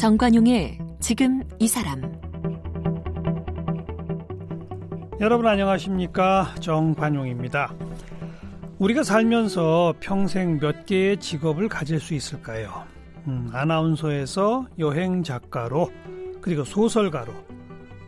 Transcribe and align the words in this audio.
정관용의 0.00 0.78
지금 0.98 1.42
이 1.58 1.68
사람 1.68 2.00
여러분 5.20 5.46
안녕하십니까 5.46 6.54
정관용입니다. 6.58 7.74
우리가 8.78 9.02
살면서 9.02 9.96
평생 10.00 10.58
몇 10.58 10.86
개의 10.86 11.18
직업을 11.18 11.68
가질 11.68 12.00
수 12.00 12.14
있을까요? 12.14 12.86
음, 13.26 13.50
아나운서에서 13.52 14.68
여행 14.78 15.22
작가로 15.22 15.90
그리고 16.40 16.64
소설가로 16.64 17.34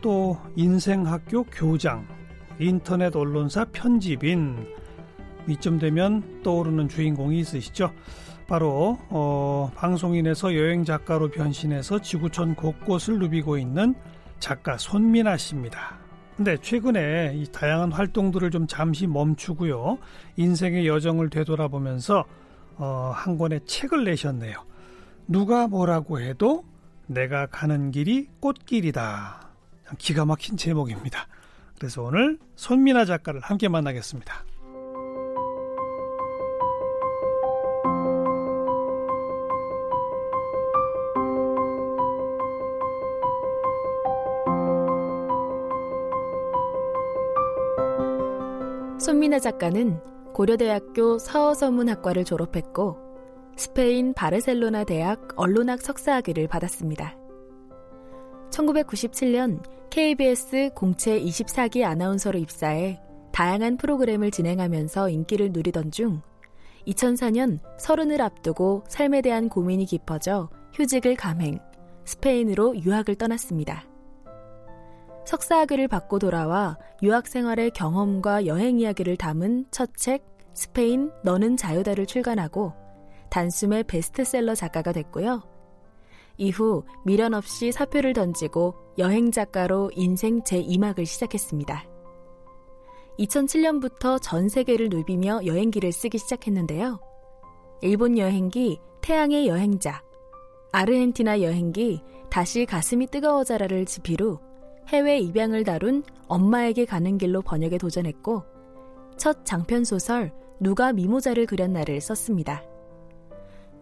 또 0.01 0.38
인생학교 0.56 1.45
교장 1.45 2.06
인터넷 2.59 3.15
언론사 3.15 3.66
편집인 3.66 4.66
이쯤 5.47 5.79
되면 5.79 6.43
떠오르는 6.43 6.88
주인공이 6.88 7.38
있으시죠? 7.41 7.93
바로 8.52 8.98
어, 9.09 9.73
방송인에서 9.77 10.55
여행 10.55 10.84
작가로 10.84 11.30
변신해서 11.30 12.02
지구촌 12.02 12.55
곳곳을 12.55 13.19
누비고 13.19 13.56
있는 13.56 13.95
작가 14.41 14.77
손민아 14.77 15.38
씨입니다. 15.38 15.97
근데 16.37 16.59
최근에 16.59 17.33
이 17.34 17.47
다양한 17.51 17.92
활동들을 17.92 18.51
좀 18.51 18.66
잠시 18.66 19.06
멈추고요. 19.06 19.97
인생의 20.37 20.87
여정을 20.87 21.30
되돌아보면서 21.30 22.27
어, 22.77 23.12
한 23.15 23.38
권의 23.38 23.61
책을 23.65 24.05
내셨네요. 24.05 24.55
누가 25.27 25.66
뭐라고 25.66 26.20
해도 26.20 26.62
내가 27.06 27.47
가는 27.47 27.91
길이 27.91 28.28
꽃길이다. 28.41 29.48
기가 29.97 30.27
막힌 30.27 30.59
제목입니다. 30.59 31.27
그래서 31.78 32.03
오늘 32.03 32.39
손민아 32.56 33.06
작가를 33.06 33.41
함께 33.41 33.69
만나겠습니다. 33.69 34.45
손민아 49.33 49.38
작가는 49.38 49.98
고려대학교 50.34 51.19
서어서문학과를 51.19 52.25
졸업했고 52.25 52.98
스페인 53.56 54.12
바르셀로나 54.12 54.84
대학 54.84 55.28
언론학 55.36 55.80
석사학위를 55.80 56.48
받았습니다. 56.48 57.16
1997년 58.50 59.62
KBS 59.91 60.70
공채 60.74 61.19
24기 61.19 61.83
아나운서로 61.83 62.39
입사해 62.39 63.00
다양한 63.33 63.78
프로그램을 63.78 64.30
진행하면서 64.30 65.08
인기를 65.08 65.52
누리던 65.52 65.91
중 65.91 66.20
2004년 66.86 67.61
서른을 67.78 68.20
앞두고 68.20 68.84
삶에 68.89 69.22
대한 69.22 69.48
고민이 69.48 69.86
깊어져 69.86 70.50
휴직을 70.74 71.17
감행, 71.17 71.58
스페인으로 72.05 72.77
유학을 72.83 73.14
떠났습니다. 73.14 73.92
석사학위를 75.33 75.88
받고 75.88 76.19
돌아와 76.19 76.77
유학 77.02 77.27
생활의 77.27 77.70
경험과 77.70 78.44
여행 78.44 78.78
이야기를 78.78 79.16
담은 79.16 79.66
첫 79.70 79.97
책 79.97 80.27
스페인 80.52 81.11
너는 81.24 81.56
자유다를 81.56 82.05
출간하고 82.05 82.74
단숨에 83.30 83.84
베스트셀러 83.84 84.55
작가가 84.55 84.92
됐고요. 84.92 85.42
이후 86.36 86.84
미련 87.06 87.33
없이 87.33 87.72
사표를 87.72 88.12
던지고 88.12 88.74
여행 88.98 89.30
작가로 89.30 89.91
인생 89.94 90.42
제2막을 90.42 91.06
시작했습니다. 91.06 91.83
2007년부터 93.19 94.20
전 94.20 94.50
세계를 94.50 94.91
누비며 94.91 95.46
여행기를 95.46 95.92
쓰기 95.92 96.19
시작했는데요. 96.19 97.00
일본 97.80 98.19
여행기 98.19 98.78
태양의 99.01 99.48
여행자, 99.48 100.02
아르헨티나 100.73 101.40
여행기 101.40 102.02
다시 102.28 102.67
가슴이 102.67 103.07
뜨거워져라를 103.07 103.86
지피로 103.86 104.39
해외 104.89 105.19
입양을 105.19 105.65
다룬 105.65 106.03
엄마에게 106.29 106.85
가는 106.85 107.19
길로 107.19 107.43
번역에 107.43 107.79
도전했고 107.79 108.45
첫 109.17 109.45
장편 109.45 109.85
소설 109.85 110.33
누가 110.61 110.93
미모자를 110.93 111.47
그렸나를 111.47 112.01
썼습니다. 112.01 112.63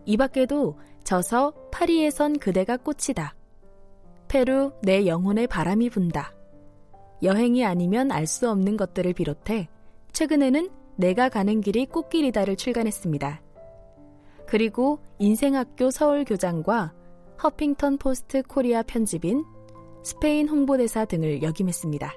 이 0.06 0.16
밖에도 0.16 0.78
저서 1.05 1.53
파리에선 1.71 2.38
그대가 2.38 2.77
꽃이다. 2.77 3.34
페루 4.28 4.72
내 4.83 5.06
영혼의 5.06 5.47
바람이 5.47 5.91
분다. 5.91 6.33
여행이 7.22 7.65
아니면 7.65 8.12
알 8.12 8.27
수 8.27 8.49
없는 8.49 8.77
것들을 8.77 9.12
비롯해 9.12 9.69
최근에는 10.12 10.71
내가 10.97 11.28
가는 11.28 11.61
길이 11.61 11.87
꽃길이다를 11.87 12.56
출간했습니다. 12.56 13.43
그리고 14.47 14.99
인생학교 15.19 15.91
서울교장과 15.91 16.93
허핑턴 17.43 17.99
포스트 17.99 18.43
코리아 18.43 18.82
편집인 18.82 19.44
스페인 20.03 20.49
홍보대사 20.49 21.05
등을 21.05 21.43
역임했습니다. 21.43 22.12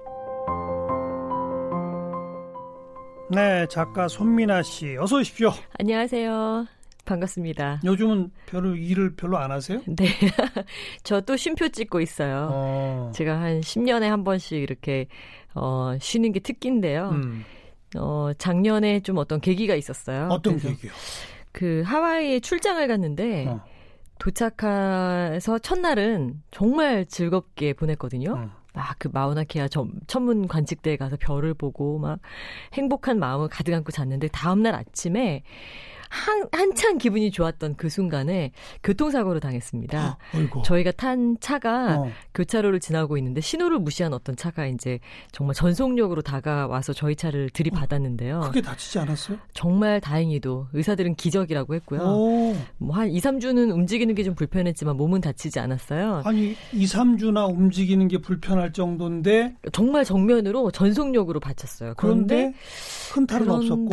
네, 3.30 3.66
작가 3.70 4.08
손미나 4.08 4.62
씨, 4.64 4.96
어서 4.98 5.18
오십시오. 5.18 5.52
안녕하세요. 5.80 6.66
반갑습니다. 7.06 7.82
요즘은 7.84 8.32
별로 8.46 8.76
일을 8.76 9.16
별로 9.16 9.38
안 9.38 9.52
하세요? 9.52 9.82
네. 9.88 10.06
저 11.04 11.20
또 11.22 11.36
쉼표 11.36 11.70
찍고 11.70 12.00
있어요. 12.00 12.50
어. 12.52 13.12
제가 13.14 13.40
한 13.42 13.60
10년에 13.62 14.04
한 14.04 14.24
번씩 14.24 14.62
이렇게 14.62 15.08
어, 15.54 15.96
쉬는 16.00 16.32
게 16.32 16.40
특기인데요. 16.40 17.10
음. 17.10 17.44
어, 17.98 18.32
작년에 18.38 19.02
좀 19.02 19.18
어떤 19.18 19.42
계기가 19.42 19.76
있었어요. 19.76 20.28
어떤 20.32 20.58
계기요? 20.58 20.92
그 21.52 21.84
하와이에 21.86 22.40
출장을 22.40 22.88
갔는데 22.88 23.48
어. 23.48 23.64
도착해서 24.24 25.60
첫날은 25.60 26.42
정말 26.50 27.06
즐겁게 27.06 27.74
보냈거든요. 27.74 28.36
음. 28.36 28.52
막그 28.74 29.10
마우나케아 29.12 29.68
천문 30.08 30.48
관측대에 30.48 30.96
가서 30.96 31.18
별을 31.20 31.54
보고 31.54 32.00
막 32.00 32.20
행복한 32.74 33.20
마음을 33.20 33.50
가득 33.50 33.74
안고 33.74 33.92
잤는데 33.92 34.30
다음날 34.30 34.76
아침에 34.76 35.44
한, 36.14 36.48
한참 36.52 37.00
기분이 37.00 37.32
좋았던 37.32 37.76
그 37.76 37.90
순간에 37.90 38.52
교통사고를 38.84 39.42
당했습니다. 39.42 40.18
어, 40.58 40.62
저희가 40.62 40.92
탄 40.92 41.36
차가 41.40 41.98
어. 42.02 42.12
교차로를 42.36 42.80
지나고 42.80 43.18
있는데 43.18 43.42
신호를 43.42 43.80
무시한 43.80 44.14
어떤 44.14 44.36
차가 44.36 44.68
이제 44.68 45.00
정말 45.32 45.56
전속력으로 45.56 46.22
다가와서 46.22 46.94
저희 46.94 47.16
차를 47.16 47.50
들이받았는데요. 47.50 48.42
크게 48.42 48.62
다치지 48.62 49.00
않았어요? 49.00 49.38
정말 49.56 50.00
다행히도 50.00 50.68
의사들은 50.74 51.16
기적이라고 51.16 51.74
했고요. 51.76 52.04
뭐 52.78 52.94
한 52.96 53.10
2, 53.10 53.20
3주는 53.20 53.74
움직이는 53.74 54.14
게 54.14 54.24
좀 54.24 54.36
불편했지만 54.36 54.96
몸은 54.96 55.20
다치지 55.20 55.60
않았어요. 55.60 56.22
아니, 56.26 56.56
2, 56.74 56.86
3주나 56.86 57.50
움직이는 57.50 58.08
게 58.08 58.20
불편할 58.20 58.72
정도인데 58.72 59.56
정말 59.74 60.06
정면으로 60.06 60.70
전속력으로 60.72 61.40
받쳤어요. 61.40 61.94
그런데, 61.98 62.36
그런데 62.36 62.58
큰 63.14 63.28
탈은 63.28 63.50
없었고 63.50 63.90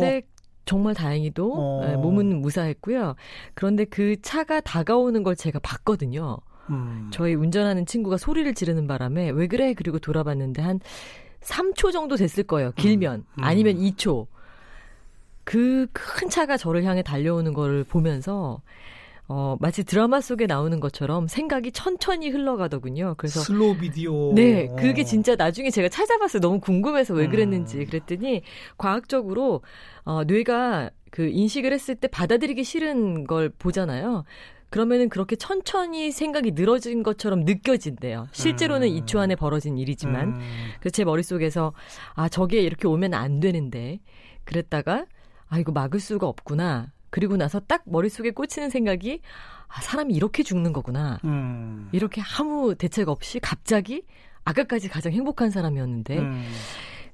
정말 0.71 0.93
다행히도 0.93 1.53
어. 1.53 1.85
네, 1.85 1.97
몸은 1.97 2.41
무사했고요. 2.41 3.15
그런데 3.55 3.83
그 3.83 4.15
차가 4.21 4.61
다가오는 4.61 5.21
걸 5.21 5.35
제가 5.35 5.59
봤거든요. 5.59 6.37
음. 6.69 7.09
저희 7.11 7.33
운전하는 7.33 7.85
친구가 7.85 8.15
소리를 8.15 8.53
지르는 8.53 8.87
바람에 8.87 9.31
왜 9.31 9.47
그래? 9.47 9.73
그리고 9.73 9.99
돌아봤는데 9.99 10.61
한 10.61 10.79
3초 11.41 11.91
정도 11.91 12.15
됐을 12.15 12.45
거예요. 12.45 12.71
길면. 12.77 13.19
음. 13.19 13.25
음. 13.39 13.43
아니면 13.43 13.75
2초. 13.75 14.27
그 15.43 15.87
큰 15.91 16.29
차가 16.29 16.55
저를 16.55 16.85
향해 16.85 17.01
달려오는 17.01 17.53
걸 17.53 17.83
보면서 17.83 18.61
어, 19.33 19.55
마치 19.61 19.85
드라마 19.85 20.19
속에 20.19 20.45
나오는 20.45 20.77
것처럼 20.81 21.29
생각이 21.29 21.71
천천히 21.71 22.29
흘러가더군요. 22.29 23.15
그래서 23.17 23.39
슬로우 23.39 23.77
비디오. 23.77 24.33
네, 24.33 24.67
그게 24.77 25.05
진짜 25.05 25.37
나중에 25.37 25.69
제가 25.69 25.87
찾아봤어요. 25.87 26.41
너무 26.41 26.59
궁금해서 26.59 27.13
왜 27.13 27.29
그랬는지. 27.29 27.77
음. 27.77 27.85
그랬더니 27.85 28.41
과학적으로 28.77 29.61
어, 30.03 30.25
뇌가 30.25 30.89
그 31.11 31.29
인식을 31.29 31.71
했을 31.71 31.95
때 31.95 32.09
받아들이기 32.09 32.65
싫은 32.65 33.23
걸 33.23 33.47
보잖아요. 33.47 34.25
그러면은 34.69 35.07
그렇게 35.07 35.37
천천히 35.37 36.11
생각이 36.11 36.51
늘어진 36.51 37.01
것처럼 37.01 37.45
느껴진대요. 37.45 38.27
실제로는 38.33 38.89
음. 38.89 38.99
2초 38.99 39.19
안에 39.19 39.37
벌어진 39.37 39.77
일이지만. 39.77 40.27
음. 40.27 40.39
그래서 40.81 40.91
제 40.91 41.05
머릿속에서 41.05 41.71
아, 42.15 42.27
저게 42.27 42.59
이렇게 42.59 42.85
오면 42.85 43.13
안 43.13 43.39
되는데. 43.39 44.01
그랬다가 44.43 45.05
아, 45.47 45.57
이거 45.57 45.71
막을 45.71 46.01
수가 46.01 46.27
없구나. 46.27 46.91
그리고 47.11 47.37
나서 47.37 47.59
딱 47.59 47.83
머릿속에 47.85 48.31
꽂히는 48.31 48.69
생각이 48.71 49.21
아, 49.67 49.81
사람이 49.81 50.13
이렇게 50.13 50.41
죽는 50.43 50.73
거구나. 50.73 51.19
음. 51.23 51.89
이렇게 51.91 52.21
아무 52.39 52.73
대책 52.75 53.07
없이 53.09 53.39
갑자기 53.39 54.03
아까까지 54.43 54.89
가장 54.89 55.13
행복한 55.13 55.51
사람이었는데 55.51 56.17
음. 56.17 56.43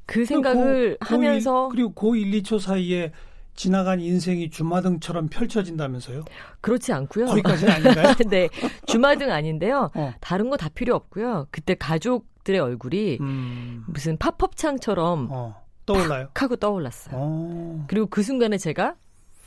그 0.05 0.23
생각을 0.23 0.97
고, 0.99 1.05
하면서 1.13 1.63
고 1.63 1.69
그리고 1.69 1.91
고 1.93 2.15
1, 2.15 2.31
2초 2.41 2.59
사이에 2.59 3.11
지나간 3.55 3.99
인생이 3.99 4.49
주마등처럼 4.51 5.29
펼쳐진다면서요? 5.29 6.23
그렇지 6.61 6.93
않고요. 6.93 7.25
거기까지는 7.25 7.73
아닌가요? 7.73 8.13
네, 8.29 8.49
주마등 8.85 9.31
아닌데요. 9.31 9.89
어. 9.95 10.13
다른 10.21 10.49
거 10.51 10.57
다 10.57 10.69
필요 10.69 10.95
없고요. 10.95 11.47
그때 11.49 11.73
가족들의 11.75 12.59
얼굴이 12.61 13.17
음. 13.19 13.83
무슨 13.87 14.15
팝업창처럼 14.17 15.27
어. 15.31 15.63
떠올라요? 15.87 16.29
하고 16.35 16.55
떠올랐어요. 16.55 17.15
어. 17.17 17.85
그리고 17.87 18.05
그 18.05 18.21
순간에 18.21 18.57
제가 18.59 18.95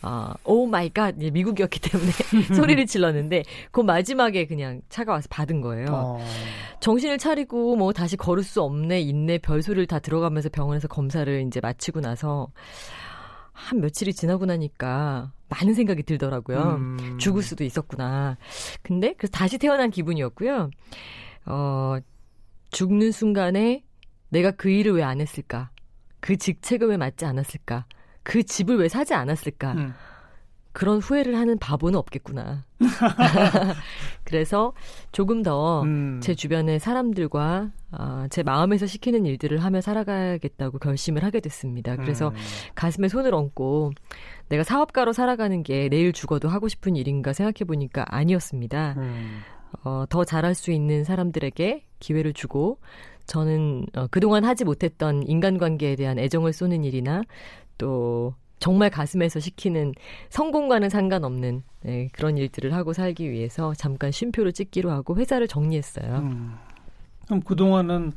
아, 0.03 0.35
oh 0.45 0.67
my 0.67 0.89
god, 0.91 1.15
미국이었기 1.17 1.81
때문에 1.81 2.11
소리를 2.57 2.87
질렀는데, 2.87 3.43
그 3.71 3.81
마지막에 3.81 4.47
그냥 4.47 4.81
차가 4.89 5.13
와서 5.13 5.27
받은 5.31 5.61
거예요. 5.61 5.87
어. 5.91 6.25
정신을 6.81 7.19
차리고, 7.19 7.77
뭐, 7.77 7.93
다시 7.93 8.17
걸을 8.17 8.43
수 8.43 8.63
없네, 8.63 9.01
있네, 9.01 9.39
별소리를 9.39 9.87
다 9.87 9.99
들어가면서 9.99 10.49
병원에서 10.49 10.89
검사를 10.89 11.43
이제 11.47 11.61
마치고 11.61 12.01
나서, 12.01 12.49
한 13.53 13.81
며칠이 13.81 14.15
지나고 14.15 14.47
나니까 14.47 15.33
많은 15.51 15.75
생각이 15.75 16.03
들더라고요. 16.05 16.77
음. 16.79 17.19
죽을 17.19 17.43
수도 17.43 17.63
있었구나. 17.65 18.39
근데, 18.83 19.13
그래서 19.19 19.33
다시 19.33 19.59
태어난 19.59 19.91
기분이었고요. 19.91 20.71
어, 21.45 21.97
죽는 22.71 23.13
순간에 23.13 23.85
내가 24.31 24.51
그 24.53 24.71
일을 24.71 24.93
왜 24.95 25.03
안 25.03 25.21
했을까? 25.21 25.71
그 26.21 26.37
직책을 26.39 26.89
왜 26.89 26.97
맞지 26.97 27.25
않았을까? 27.27 27.85
그 28.23 28.43
집을 28.43 28.79
왜 28.79 28.89
사지 28.89 29.15
않았을까? 29.15 29.73
음. 29.73 29.95
그런 30.73 30.99
후회를 30.99 31.37
하는 31.37 31.59
바보는 31.59 31.99
없겠구나. 31.99 32.63
그래서 34.25 34.73
조금 35.11 35.43
더제 35.43 35.89
음. 35.89 36.21
주변의 36.23 36.79
사람들과 36.79 37.71
어, 37.93 38.27
제 38.31 38.43
마음에서 38.45 38.87
시키는 38.87 39.27
일들을 39.27 39.59
하며 39.59 39.81
살아가야겠다고 39.81 40.79
결심을 40.79 41.25
하게 41.25 41.41
됐습니다. 41.41 41.97
그래서 41.97 42.29
음. 42.29 42.35
가슴에 42.77 43.09
손을 43.09 43.35
얹고 43.35 43.93
내가 44.49 44.63
사업가로 44.63 45.13
살아가는 45.13 45.63
게 45.65 45.89
내일 45.89 46.13
죽어도 46.13 46.49
하고 46.49 46.69
싶은 46.69 46.95
일인가 46.95 47.33
생각해 47.33 47.67
보니까 47.67 48.05
아니었습니다. 48.09 48.95
음. 48.99 49.41
어, 49.83 50.05
더 50.09 50.25
잘할 50.25 50.55
수 50.55 50.71
있는 50.71 51.05
사람들에게 51.05 51.85
기회를 51.99 52.33
주고 52.33 52.79
저는 53.27 53.87
어, 53.95 54.07
그동안 54.11 54.45
하지 54.45 54.65
못했던 54.65 55.23
인간관계에 55.23 55.95
대한 55.97 56.19
애정을 56.19 56.53
쏘는 56.53 56.85
일이나 56.85 57.23
또 57.81 58.35
정말 58.59 58.91
가슴에서 58.91 59.41
시키는 59.41 59.95
성공과는 60.29 60.91
상관없는 60.91 61.63
네, 61.83 62.09
그런 62.13 62.37
일들을 62.37 62.75
하고 62.75 62.93
살기 62.93 63.31
위해서 63.31 63.73
잠깐 63.75 64.13
쉼표를 64.13 64.53
찍기로 64.53 64.91
하고 64.91 65.17
회사를 65.17 65.49
정리했어요. 65.49 66.19
음. 66.19 66.55
그럼 67.25 67.41
그동안은 67.41 68.13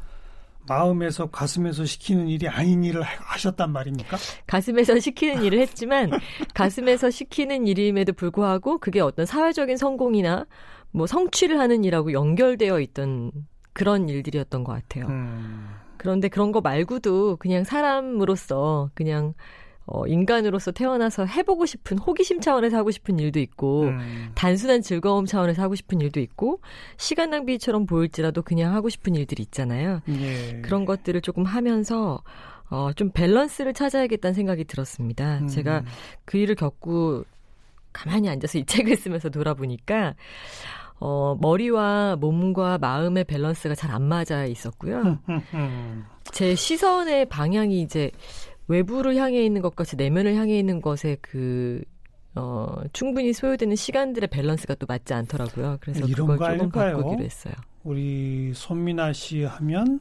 마음에서 0.67 1.27
가슴에서 1.27 1.85
시키는 1.85 2.27
일이 2.27 2.47
아닌 2.47 2.83
일을 2.83 3.01
하셨단 3.03 3.71
말입니까? 3.71 4.17
가슴에서 4.45 4.99
시키는 4.99 5.43
일을 5.43 5.59
했지만 5.59 6.11
가슴에서 6.53 7.09
시키는 7.09 7.65
일임에도 7.65 8.11
불구하고 8.11 8.79
그게 8.79 8.99
어떤 8.99 9.25
사회적인 9.25 9.77
성공이나 9.77 10.45
뭐 10.91 11.07
성취를 11.07 11.59
하는 11.59 11.85
일하고 11.85 12.11
연결되어 12.11 12.81
있던 12.81 13.31
그런 13.71 14.09
일들이었던 14.09 14.63
것 14.65 14.73
같아요. 14.73 15.07
음. 15.07 15.82
그런데 16.03 16.27
그런 16.27 16.51
거 16.51 16.59
말고도 16.59 17.37
그냥 17.37 17.63
사람으로서 17.63 18.89
그냥 18.93 19.33
어, 19.85 20.05
인간으로서 20.05 20.71
태어나서 20.71 21.25
해보고 21.25 21.65
싶은 21.65 21.97
호기심 21.97 22.41
차원에서 22.41 22.75
하고 22.75 22.91
싶은 22.91 23.19
일도 23.19 23.39
있고 23.39 23.83
음. 23.83 24.31
단순한 24.35 24.81
즐거움 24.81 25.25
차원에서 25.25 25.61
하고 25.61 25.75
싶은 25.75 26.01
일도 26.01 26.19
있고 26.19 26.59
시간 26.97 27.29
낭비처럼 27.29 27.85
보일지라도 27.85 28.41
그냥 28.41 28.75
하고 28.75 28.89
싶은 28.89 29.15
일들이 29.15 29.43
있잖아요. 29.43 30.01
예. 30.09 30.59
그런 30.61 30.83
것들을 30.83 31.21
조금 31.21 31.45
하면서 31.45 32.21
어, 32.69 32.91
좀 32.91 33.11
밸런스를 33.13 33.73
찾아야겠다는 33.73 34.33
생각이 34.33 34.65
들었습니다. 34.65 35.39
음. 35.39 35.47
제가 35.47 35.83
그 36.25 36.37
일을 36.37 36.55
겪고 36.55 37.23
가만히 37.93 38.27
앉아서 38.27 38.57
이 38.57 38.65
책을 38.65 38.97
쓰면서 38.97 39.29
돌아보니까 39.29 40.15
어, 41.05 41.37
머리와 41.41 42.15
몸과 42.15 42.77
마음의 42.77 43.25
밸런스가 43.25 43.75
잘 43.75 43.91
안 43.91 44.03
맞아 44.03 44.45
있었고요. 44.45 45.19
제 46.31 46.55
시선의 46.55 47.27
방향이 47.27 47.81
이제 47.81 48.09
외부를 48.67 49.17
향해 49.17 49.43
있는 49.43 49.61
것과 49.61 49.83
내면을 49.97 50.35
향해 50.35 50.57
있는 50.57 50.81
것에 50.81 51.17
그 51.21 51.83
어, 52.35 52.81
충분히 52.93 53.33
소요되는 53.33 53.75
시간들의 53.75 54.29
밸런스가 54.29 54.75
또 54.75 54.85
맞지 54.87 55.13
않더라고요. 55.13 55.77
그래서 55.81 56.07
그걸 56.07 56.37
조금? 56.57 56.71
바꾸기로 56.71 57.23
했어요. 57.23 57.53
우리 57.83 58.53
손민아 58.55 59.11
씨 59.11 59.43
하면 59.43 59.99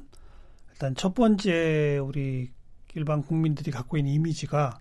일단 0.70 0.94
첫 0.94 1.14
번째 1.14 1.98
우리 1.98 2.50
일반 2.94 3.22
국민들이 3.22 3.72
갖고 3.72 3.96
있는 3.98 4.12
이미지가 4.12 4.78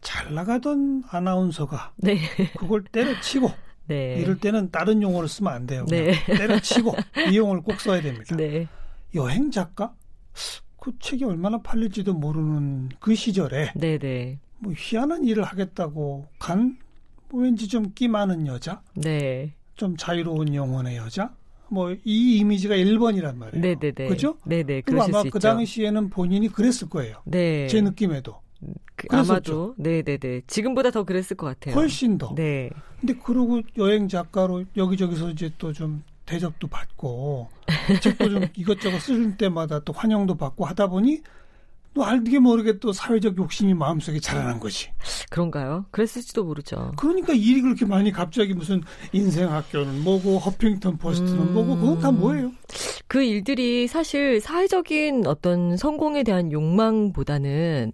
잘 0.00 0.32
나가던 0.32 1.02
아나운서가 1.10 1.92
네. 1.96 2.18
그걸 2.56 2.84
때려치고 2.84 3.50
네. 3.88 4.16
이럴 4.20 4.38
때는 4.38 4.70
다른 4.70 5.02
용어를 5.02 5.28
쓰면 5.28 5.52
안 5.52 5.66
돼요. 5.66 5.84
네. 5.88 6.12
때려치고 6.26 6.94
이 7.32 7.36
용어를 7.36 7.62
꼭 7.62 7.80
써야 7.80 8.00
됩니다. 8.00 8.36
네. 8.36 8.68
여행 9.14 9.50
작가? 9.50 9.94
그 10.80 10.92
책이 11.00 11.24
얼마나 11.24 11.58
팔릴지도 11.60 12.14
모르는 12.14 12.90
그 13.00 13.14
시절에 13.14 13.72
네네. 13.74 13.98
네. 13.98 14.38
뭐 14.60 14.72
희한한 14.76 15.24
일을 15.24 15.42
하겠다고 15.44 16.26
간 16.38 16.78
뭐 17.30 17.42
왠지 17.42 17.68
좀 17.68 17.92
끼 17.94 18.08
많은 18.08 18.46
여자, 18.46 18.80
네. 18.94 19.52
좀 19.74 19.96
자유로운 19.98 20.54
영혼의 20.54 20.96
여자, 20.96 21.30
뭐 21.70 21.92
이 22.04 22.38
이미지가 22.38 22.74
1번이란 22.74 23.36
말이에요. 23.36 23.62
네네네. 23.62 24.08
그죠? 24.08 24.38
네네. 24.46 24.80
그리고 24.80 25.02
아마 25.02 25.22
그 25.24 25.38
당시에는 25.38 26.08
본인이 26.08 26.48
그랬을 26.48 26.88
거예요. 26.88 27.20
네. 27.26 27.66
제 27.66 27.82
느낌에도. 27.82 28.40
그, 28.96 29.06
아마도 29.10 29.74
네네네 29.78 30.42
지금보다 30.46 30.90
더 30.90 31.04
그랬을 31.04 31.36
것 31.36 31.46
같아요. 31.46 31.74
훨씬 31.74 32.18
더. 32.18 32.34
네. 32.34 32.70
근데 33.00 33.14
그러고 33.14 33.62
여행 33.76 34.08
작가로 34.08 34.64
여기저기서 34.76 35.30
이제 35.30 35.50
또 35.58 35.72
좀 35.72 36.02
대접도 36.26 36.66
받고 36.68 37.48
책도 38.02 38.28
좀 38.28 38.44
이것저것 38.54 38.98
쓸 39.00 39.36
때마다 39.38 39.78
또 39.80 39.94
환영도 39.94 40.34
받고 40.36 40.66
하다 40.66 40.88
보니 40.88 41.22
또 41.98 42.04
알게 42.04 42.38
모르게 42.38 42.78
또 42.78 42.92
사회적 42.92 43.36
욕심이 43.38 43.74
마음속에 43.74 44.20
자라난 44.20 44.60
거지. 44.60 44.88
그런가요? 45.30 45.84
그랬을지도 45.90 46.44
모르죠. 46.44 46.92
그러니까 46.96 47.32
일이 47.32 47.60
그렇게 47.60 47.84
많이 47.86 48.12
갑자기 48.12 48.54
무슨 48.54 48.82
인생학교는 49.10 50.04
뭐고 50.04 50.38
허핑턴 50.38 50.98
포스트는 50.98 51.40
음... 51.40 51.54
뭐고 51.54 51.76
그건 51.76 51.98
다 51.98 52.12
뭐예요? 52.12 52.52
그 53.08 53.24
일들이 53.24 53.88
사실 53.88 54.40
사회적인 54.40 55.26
어떤 55.26 55.76
성공에 55.76 56.22
대한 56.22 56.52
욕망보다는 56.52 57.92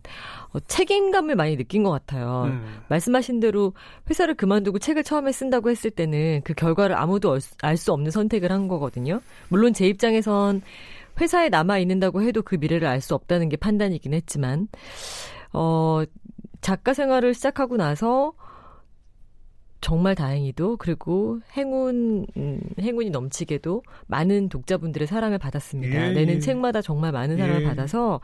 어, 0.52 0.60
책임감을 0.60 1.34
많이 1.34 1.56
느낀 1.56 1.82
것 1.82 1.90
같아요. 1.90 2.44
음. 2.48 2.82
말씀하신 2.88 3.40
대로 3.40 3.72
회사를 4.10 4.34
그만두고 4.34 4.80
책을 4.80 5.02
처음에 5.02 5.32
쓴다고 5.32 5.70
했을 5.70 5.90
때는 5.90 6.42
그 6.44 6.52
결과를 6.52 6.94
아무도 6.96 7.38
알 7.62 7.76
수 7.76 7.92
없는 7.92 8.10
선택을 8.10 8.52
한 8.52 8.68
거거든요. 8.68 9.20
물론 9.48 9.72
제 9.72 9.86
입장에선 9.86 10.62
회사에 11.20 11.48
남아 11.48 11.78
있는다고 11.78 12.22
해도 12.22 12.42
그 12.42 12.56
미래를 12.56 12.88
알 12.88 13.00
수 13.00 13.14
없다는 13.14 13.48
게 13.48 13.56
판단이긴 13.56 14.14
했지만 14.14 14.68
어 15.52 16.02
작가 16.60 16.94
생활을 16.94 17.34
시작하고 17.34 17.76
나서 17.76 18.32
정말 19.82 20.14
다행히도 20.14 20.78
그리고 20.78 21.40
행운 21.54 22.26
음, 22.38 22.58
행운이 22.80 23.10
넘치게도 23.10 23.82
많은 24.06 24.48
독자분들의 24.48 25.06
사랑을 25.06 25.36
받았습니다. 25.36 26.08
예, 26.08 26.12
내는 26.12 26.36
예. 26.36 26.38
책마다 26.38 26.80
정말 26.80 27.12
많은 27.12 27.36
사랑을 27.36 27.60
예. 27.60 27.66
받아서 27.66 28.18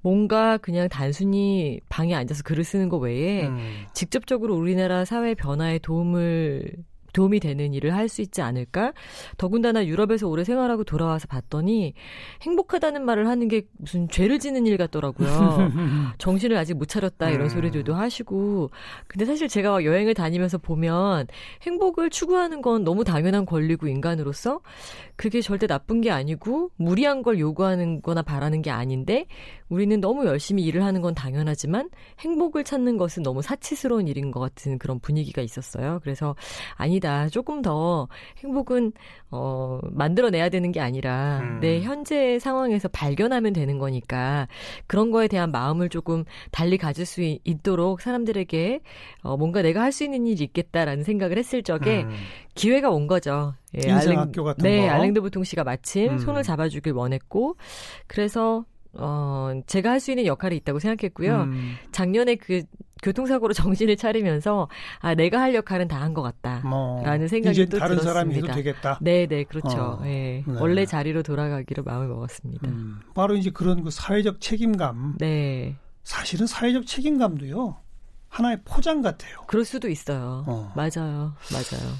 뭔가 0.00 0.56
그냥 0.58 0.88
단순히 0.88 1.78
방에 1.88 2.12
앉아서 2.12 2.42
글을 2.42 2.64
쓰는 2.64 2.88
것 2.88 2.98
외에 2.98 3.46
음. 3.46 3.84
직접적으로 3.94 4.56
우리나라 4.56 5.04
사회 5.04 5.34
변화에 5.34 5.78
도움을 5.78 6.72
도움이 7.16 7.40
되는 7.40 7.72
일을 7.74 7.94
할 7.94 8.06
수 8.06 8.22
있지 8.22 8.40
않을까? 8.40 8.92
더군다나 9.36 9.84
유럽에서 9.84 10.28
오래 10.28 10.44
생활하고 10.44 10.84
돌아와서 10.84 11.26
봤더니 11.26 11.94
행복하다는 12.42 13.04
말을 13.04 13.26
하는 13.26 13.48
게 13.48 13.62
무슨 13.78 14.08
죄를 14.08 14.38
지는 14.38 14.64
일 14.64 14.76
같더라고요. 14.76 15.26
정신을 16.18 16.56
아직 16.56 16.74
못 16.74 16.86
차렸다 16.86 17.30
이런 17.30 17.46
음. 17.46 17.48
소리들도 17.48 17.94
하시고. 17.94 18.70
근데 19.08 19.24
사실 19.24 19.48
제가 19.48 19.84
여행을 19.84 20.14
다니면서 20.14 20.58
보면 20.58 21.26
행복을 21.62 22.10
추구하는 22.10 22.62
건 22.62 22.84
너무 22.84 23.02
당연한 23.02 23.44
권리고 23.44 23.88
인간으로서 23.88 24.60
그게 25.16 25.40
절대 25.40 25.66
나쁜 25.66 26.00
게 26.00 26.10
아니고 26.10 26.70
무리한 26.76 27.22
걸 27.22 27.40
요구하는 27.40 28.02
거나 28.02 28.22
바라는 28.22 28.62
게 28.62 28.70
아닌데 28.70 29.26
우리는 29.68 30.00
너무 30.00 30.26
열심히 30.26 30.62
일을 30.64 30.84
하는 30.84 31.00
건 31.00 31.14
당연하지만 31.14 31.90
행복을 32.20 32.64
찾는 32.64 32.96
것은 32.96 33.22
너무 33.22 33.42
사치스러운 33.42 34.06
일인 34.08 34.30
것 34.30 34.40
같은 34.40 34.78
그런 34.78 35.00
분위기가 35.00 35.42
있었어요. 35.42 36.00
그래서 36.02 36.36
아니다. 36.76 37.28
조금 37.28 37.62
더 37.62 38.08
행복은 38.38 38.92
어 39.30 39.80
만들어내야 39.90 40.48
되는 40.50 40.70
게 40.70 40.80
아니라 40.80 41.40
음. 41.42 41.60
내 41.60 41.80
현재 41.82 42.38
상황에서 42.38 42.86
발견하면 42.88 43.52
되는 43.52 43.78
거니까 43.78 44.46
그런 44.86 45.10
거에 45.10 45.26
대한 45.26 45.50
마음을 45.50 45.88
조금 45.88 46.24
달리 46.52 46.78
가질 46.78 47.04
수 47.04 47.20
있 47.22 47.40
도록 47.62 48.00
사람들에게 48.00 48.80
어 49.22 49.36
뭔가 49.36 49.62
내가 49.62 49.82
할 49.82 49.92
수 49.96 50.04
있는 50.04 50.26
일이 50.26 50.44
있겠다라는 50.44 51.04
생각을 51.04 51.38
했을 51.38 51.62
적에 51.62 52.02
음. 52.02 52.10
기회가 52.54 52.90
온 52.90 53.06
거죠. 53.06 53.54
예, 53.82 53.88
인생학교 53.88 54.44
같은 54.44 54.62
네, 54.62 54.86
거. 54.86 54.92
알랭드 54.92 55.20
보통 55.22 55.42
씨가 55.42 55.64
마침 55.64 56.12
음. 56.12 56.18
손을 56.18 56.42
잡아주길 56.42 56.92
원했고 56.92 57.56
그래서 58.06 58.64
어, 58.94 59.52
제가 59.66 59.90
할 59.90 60.00
수 60.00 60.10
있는 60.10 60.26
역할이 60.26 60.56
있다고 60.56 60.78
생각했고요. 60.78 61.42
음. 61.42 61.74
작년에 61.92 62.36
그 62.36 62.62
교통사고로 63.02 63.52
정신을 63.54 63.96
차리면서 63.96 64.68
아 65.00 65.14
내가 65.14 65.40
할 65.40 65.54
역할은 65.54 65.86
다 65.88 66.00
한 66.00 66.14
것 66.14 66.22
같다라는 66.22 66.68
뭐, 66.70 67.02
생각이 67.28 67.66
또 67.66 67.78
다른 67.78 67.96
들었습니다. 67.96 68.02
사람이 68.12 68.34
해도 68.36 68.46
되겠다. 68.52 68.98
네, 69.02 69.26
네, 69.26 69.44
그렇죠. 69.44 69.68
어, 69.78 70.00
네. 70.02 70.42
네. 70.46 70.54
원래 70.60 70.86
자리로 70.86 71.22
돌아가기로 71.22 71.82
마음을 71.84 72.08
먹었습니다. 72.08 72.68
음, 72.68 73.00
바로 73.14 73.34
이제 73.36 73.50
그런 73.50 73.82
그 73.82 73.90
사회적 73.90 74.40
책임감. 74.40 75.16
네. 75.18 75.76
사실은 76.04 76.46
사회적 76.46 76.86
책임감도요. 76.86 77.76
하나의 78.28 78.60
포장 78.64 79.02
같아요. 79.02 79.44
그럴 79.46 79.64
수도 79.64 79.88
있어요. 79.88 80.44
어. 80.46 80.72
맞아요. 80.76 81.34
맞아요. 81.52 81.92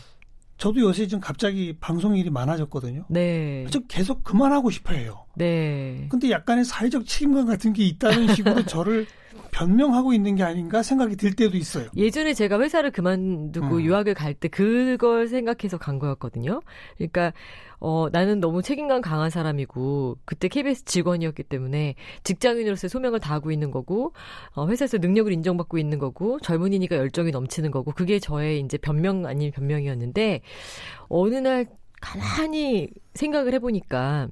저도 0.58 0.80
요새 0.80 1.06
좀 1.06 1.20
갑자기 1.20 1.76
방송 1.78 2.16
일이 2.16 2.30
많아졌거든요. 2.30 3.04
네. 3.08 3.66
저 3.70 3.80
계속 3.80 4.25
그만하고 4.25 4.70
싶어해요. 4.70 5.26
네. 5.36 6.06
근데 6.10 6.30
약간의 6.30 6.64
사회적 6.64 7.06
책임감 7.06 7.46
같은 7.46 7.72
게 7.72 7.84
있다는 7.84 8.34
식으로 8.34 8.64
저를 8.64 9.06
변명하고 9.56 10.12
있는 10.12 10.34
게 10.36 10.42
아닌가 10.42 10.82
생각이 10.82 11.16
들 11.16 11.34
때도 11.34 11.56
있어요. 11.56 11.88
예전에 11.96 12.34
제가 12.34 12.60
회사를 12.60 12.90
그만두고 12.90 13.76
음. 13.76 13.80
유학을 13.82 14.12
갈 14.12 14.34
때 14.34 14.48
그걸 14.48 15.28
생각해서 15.28 15.78
간 15.78 15.98
거였거든요. 15.98 16.60
그러니까 16.98 17.32
어 17.78 18.08
나는 18.12 18.38
너무 18.40 18.60
책임감 18.60 19.00
강한 19.00 19.30
사람이고 19.30 20.18
그때 20.26 20.48
KBS 20.48 20.84
직원이었기 20.84 21.44
때문에 21.44 21.94
직장인으로서의 22.22 22.90
소명을 22.90 23.18
다하고 23.18 23.50
있는 23.50 23.70
거고 23.70 24.12
어 24.52 24.66
회사에서 24.68 24.98
능력을 24.98 25.32
인정받고 25.32 25.78
있는 25.78 25.98
거고 25.98 26.38
젊은이니까 26.40 26.96
열정이 26.96 27.30
넘치는 27.30 27.70
거고 27.70 27.92
그게 27.92 28.18
저의 28.18 28.60
이제 28.60 28.76
변명 28.76 29.25
아닌 29.25 29.52
변명이었는데 29.52 30.42
어느 31.08 31.34
날 31.36 31.66
가만히 32.02 32.90
생각을 33.14 33.54
해 33.54 33.58
보니까 33.58 34.28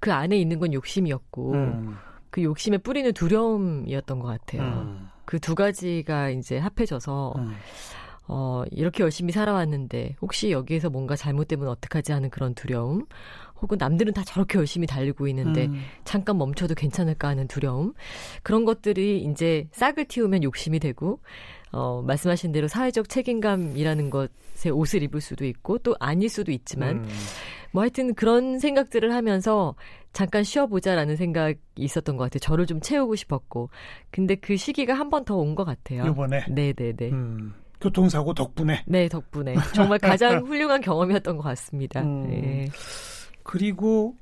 그 0.00 0.14
안에 0.14 0.38
있는 0.38 0.58
건 0.58 0.72
욕심이었고 0.72 1.52
음. 1.52 1.96
그 2.32 2.42
욕심의 2.42 2.78
뿌리는 2.78 3.12
두려움이었던 3.12 4.18
것 4.18 4.26
같아요. 4.26 4.62
음. 4.62 5.08
그두 5.26 5.54
가지가 5.54 6.30
이제 6.30 6.58
합해져서 6.58 7.34
음. 7.36 7.54
어 8.26 8.64
이렇게 8.70 9.02
열심히 9.02 9.32
살아왔는데 9.32 10.16
혹시 10.22 10.50
여기에서 10.50 10.88
뭔가 10.88 11.14
잘못되면 11.14 11.68
어떡하지 11.68 12.12
하는 12.12 12.30
그런 12.30 12.54
두려움 12.54 13.04
혹은 13.60 13.76
남들은 13.78 14.14
다 14.14 14.24
저렇게 14.24 14.58
열심히 14.58 14.86
달리고 14.86 15.28
있는데 15.28 15.66
음. 15.66 15.82
잠깐 16.04 16.38
멈춰도 16.38 16.74
괜찮을까 16.74 17.28
하는 17.28 17.46
두려움 17.48 17.92
그런 18.42 18.64
것들이 18.64 19.22
이제 19.22 19.68
싹을 19.72 20.06
틔우면 20.06 20.42
욕심이 20.42 20.78
되고 20.78 21.20
어 21.72 22.02
말씀하신 22.06 22.52
대로 22.52 22.68
사회적 22.68 23.08
책임감이라는 23.08 24.10
것에 24.10 24.70
옷을 24.70 25.02
입을 25.02 25.20
수도 25.20 25.44
있고 25.46 25.78
또 25.78 25.96
아닐 26.00 26.28
수도 26.28 26.52
있지만 26.52 26.98
음. 26.98 27.08
뭐 27.72 27.82
하여튼 27.82 28.14
그런 28.14 28.58
생각들을 28.58 29.12
하면서 29.14 29.74
잠깐 30.12 30.44
쉬어보자라는 30.44 31.16
생각이 31.16 31.54
있었던 31.76 32.18
것 32.18 32.24
같아요. 32.24 32.40
저를 32.40 32.66
좀 32.66 32.80
채우고 32.82 33.16
싶었고. 33.16 33.70
근데 34.10 34.34
그 34.34 34.56
시기가 34.58 34.92
한 34.92 35.08
번 35.08 35.24
더 35.24 35.36
온 35.38 35.54
것 35.54 35.64
같아요. 35.64 36.04
요번에 36.04 36.44
네네네. 36.50 37.10
음. 37.10 37.54
교통사고 37.80 38.34
덕분에 38.34 38.84
네, 38.86 39.08
덕분에. 39.08 39.54
정말 39.74 39.98
가장 39.98 40.44
훌륭한 40.46 40.82
경험이었던 40.82 41.36
것 41.38 41.42
같습니다. 41.44 42.02
음. 42.02 42.28
네. 42.28 42.68
그리고 43.42 44.14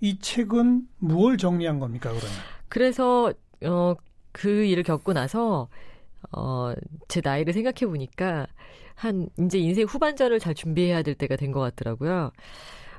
이 0.00 0.18
책은 0.18 0.88
무엇을 0.98 1.36
정리한 1.38 1.78
겁니까 1.78 2.10
그러면? 2.10 2.30
그래서, 2.68 3.32
어, 3.64 3.94
그 4.32 4.64
일을 4.64 4.82
겪고 4.82 5.12
나서, 5.12 5.68
어, 6.32 6.72
제 7.08 7.20
나이를 7.22 7.52
생각해 7.52 7.86
보니까, 7.86 8.46
한, 8.94 9.28
이제 9.40 9.58
인생 9.58 9.86
후반전을 9.86 10.38
잘 10.38 10.54
준비해야 10.54 11.02
될 11.02 11.14
때가 11.14 11.36
된 11.36 11.52
것 11.52 11.60
같더라고요. 11.60 12.30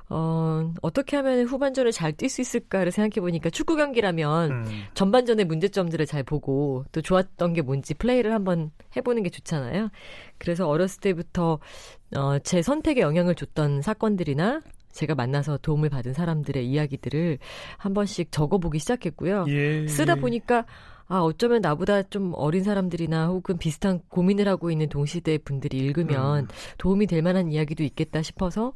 어, 0.08 0.72
어떻게 0.84 1.16
하면 1.18 1.46
후반전을 1.48 1.92
잘 1.92 2.14
뛸 2.14 2.30
수 2.30 2.40
있을까를 2.42 2.92
생각해 2.92 3.22
보니까 3.22 3.50
축구 3.50 3.76
경기라면 3.76 4.52
음. 4.52 4.84
전반전의 4.94 5.46
문제점들을 5.46 6.06
잘 6.06 6.22
보고 6.22 6.86
또 6.92 7.02
좋았던 7.02 7.54
게 7.54 7.62
뭔지 7.64 7.96
플레이를 7.96 8.32
한번 8.32 8.70
해보는 8.96 9.24
게 9.24 9.30
좋잖아요. 9.32 9.90
그래서 10.38 10.68
어렸을 10.68 11.00
때부터 11.02 11.58
어, 12.16 12.38
제 12.40 12.62
선택에 12.62 13.02
영향을 13.02 13.34
줬던 13.34 13.82
사건들이나 13.82 14.62
제가 14.92 15.16
만나서 15.16 15.58
도움을 15.58 15.90
받은 15.90 16.14
사람들의 16.14 16.66
이야기들을 16.68 17.40
한 17.78 17.94
번씩 17.96 18.32
적어보기 18.32 18.78
시작했고요. 18.80 19.46
예. 19.50 19.88
쓰다 19.88 20.16
보니까 20.16 20.66
아 21.08 21.20
어쩌면 21.20 21.62
나보다 21.62 22.04
좀 22.04 22.34
어린 22.36 22.64
사람들이나 22.64 23.28
혹은 23.28 23.58
비슷한 23.58 24.02
고민을 24.10 24.48
하고 24.48 24.72
있는 24.72 24.90
동시대 24.90 25.38
분들이 25.40 25.78
읽으면 25.78 26.46
음. 26.46 26.48
도움이 26.78 27.08
될 27.08 27.22
만한 27.22 27.52
이야기도 27.52 27.84
있겠다 27.84 28.22
싶어서 28.22 28.74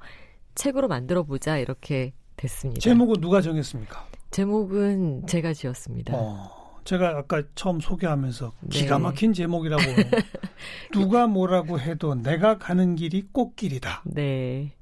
책으로 0.56 0.88
만들어 0.88 1.24
보자 1.24 1.58
이렇게 1.58 2.14
됐습니다. 2.36 2.82
제목은 2.82 3.22
누가 3.22 3.42
정했습니까? 3.42 4.06
제목은 4.32 5.26
제가 5.28 5.54
지었습니다. 5.54 6.14
어, 6.16 6.82
제가 6.84 7.18
아까 7.18 7.42
처음 7.56 7.80
소개하면서 7.80 8.54
네. 8.62 8.70
기가 8.70 9.00
막힌 9.00 9.34
제목이라고 9.34 9.82
누가 10.94 11.28
뭐라고 11.28 11.80
해도 11.80 12.16
내가 12.16 12.58
가는 12.58 12.96
길이 12.96 13.24
꽃길이다. 13.32 14.04
네. 14.06 14.74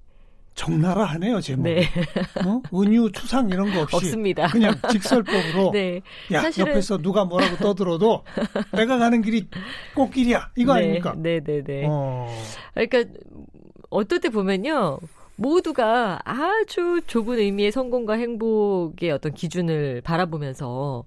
적나라 0.62 1.06
하네요 1.06 1.40
제목. 1.40 1.64
네. 1.66 1.84
어? 2.44 2.62
은유 2.76 3.12
추상 3.12 3.48
이런 3.50 3.72
거 3.72 3.82
없이 3.84 3.96
없습니다. 3.96 4.48
그냥 4.48 4.74
직설법으로 4.92 5.70
네. 5.72 6.02
야 6.32 6.42
사실은- 6.42 6.70
옆에서 6.72 6.98
누가 6.98 7.24
뭐라고 7.26 7.58
떠들어도 7.58 8.24
내가 8.74 8.98
가는 8.98 9.22
길이 9.22 9.48
꽃길이야 9.96 10.50
이거 10.58 10.74
네. 10.74 10.80
아닙니까? 10.82 11.14
네, 11.16 11.40
네, 11.42 11.62
네. 11.64 11.86
어, 11.88 12.28
그러니까 12.74 13.04
어떨 13.92 14.20
때 14.20 14.30
보면요. 14.30 14.98
모두가 15.36 16.20
아주 16.26 17.02
좁은 17.06 17.38
의미의 17.38 17.72
성공과 17.72 18.16
행복의 18.16 19.12
어떤 19.12 19.36
기준을 19.36 20.02
바라보면서 20.02 21.04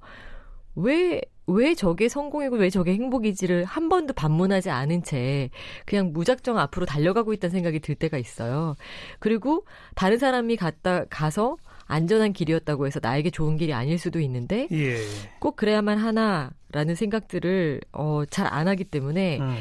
왜, 0.77 1.21
왜 1.53 1.75
저게 1.75 2.09
성공이고 2.09 2.57
왜 2.57 2.71
저게 2.71 2.93
행복이지를 2.95 3.65
한 3.65 3.89
번도 3.89 4.15
반문하지 4.15 4.71
않은 4.71 5.03
채 5.03 5.51
그냥 5.87 6.13
무작정 6.13 6.59
앞으로 6.59 6.87
달려가고 6.87 7.33
있다는 7.33 7.53
생각이 7.53 7.81
들 7.81 7.95
때가 7.95 8.19
있어요. 8.19 8.77
그리고 9.19 9.65
다른 9.95 10.19
사람이 10.19 10.57
갔다, 10.57 11.05
가서 11.07 11.57
안전한 11.87 12.33
길이었다고 12.33 12.87
해서 12.87 13.01
나에게 13.03 13.31
좋은 13.31 13.57
길이 13.57 13.73
아닐 13.73 13.99
수도 13.99 14.21
있는데 14.21 14.69
예. 14.71 14.97
꼭 15.41 15.57
그래야만 15.57 15.99
하나라는 15.99 16.95
생각들을 16.95 17.81
어, 17.93 18.23
잘 18.31 18.47
안 18.47 18.69
하기 18.69 18.85
때문에 18.85 19.39
음. 19.41 19.57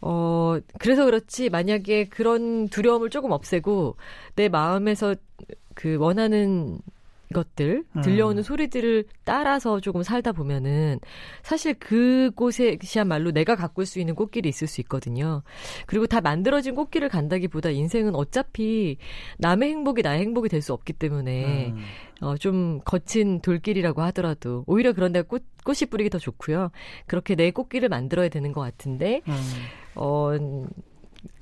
어, 0.00 0.58
그래서 0.78 1.04
그렇지, 1.04 1.48
만약에 1.48 2.04
그런 2.04 2.68
두려움을 2.68 3.10
조금 3.10 3.32
없애고, 3.32 3.96
내 4.34 4.48
마음에서 4.48 5.14
그 5.74 5.96
원하는 5.98 6.78
것들, 7.32 7.84
음. 7.96 8.00
들려오는 8.02 8.42
소리들을 8.42 9.04
따라서 9.24 9.80
조금 9.80 10.02
살다 10.02 10.32
보면은, 10.32 11.00
사실 11.42 11.74
그곳에시야말로 11.74 13.32
내가 13.32 13.56
가꿀 13.56 13.86
수 13.86 13.98
있는 13.98 14.14
꽃길이 14.14 14.48
있을 14.48 14.66
수 14.66 14.80
있거든요. 14.82 15.42
그리고 15.86 16.06
다 16.06 16.20
만들어진 16.20 16.74
꽃길을 16.74 17.08
간다기보다 17.08 17.70
인생은 17.70 18.14
어차피 18.14 18.96
남의 19.38 19.70
행복이 19.70 20.02
나의 20.02 20.20
행복이 20.20 20.48
될 20.48 20.62
수 20.62 20.72
없기 20.72 20.94
때문에, 20.94 21.68
음. 21.68 21.82
어, 22.20 22.36
좀 22.36 22.80
거친 22.84 23.40
돌길이라고 23.40 24.02
하더라도, 24.02 24.64
오히려 24.66 24.92
그런 24.92 25.12
데가 25.12 25.28
꽃, 25.28 25.44
꽃이 25.64 25.90
뿌리기 25.90 26.10
더 26.10 26.18
좋고요. 26.18 26.70
그렇게 27.06 27.34
내 27.34 27.50
꽃길을 27.50 27.88
만들어야 27.88 28.28
되는 28.28 28.52
것 28.52 28.60
같은데, 28.62 29.20
음. 29.28 29.34
어, 29.94 30.30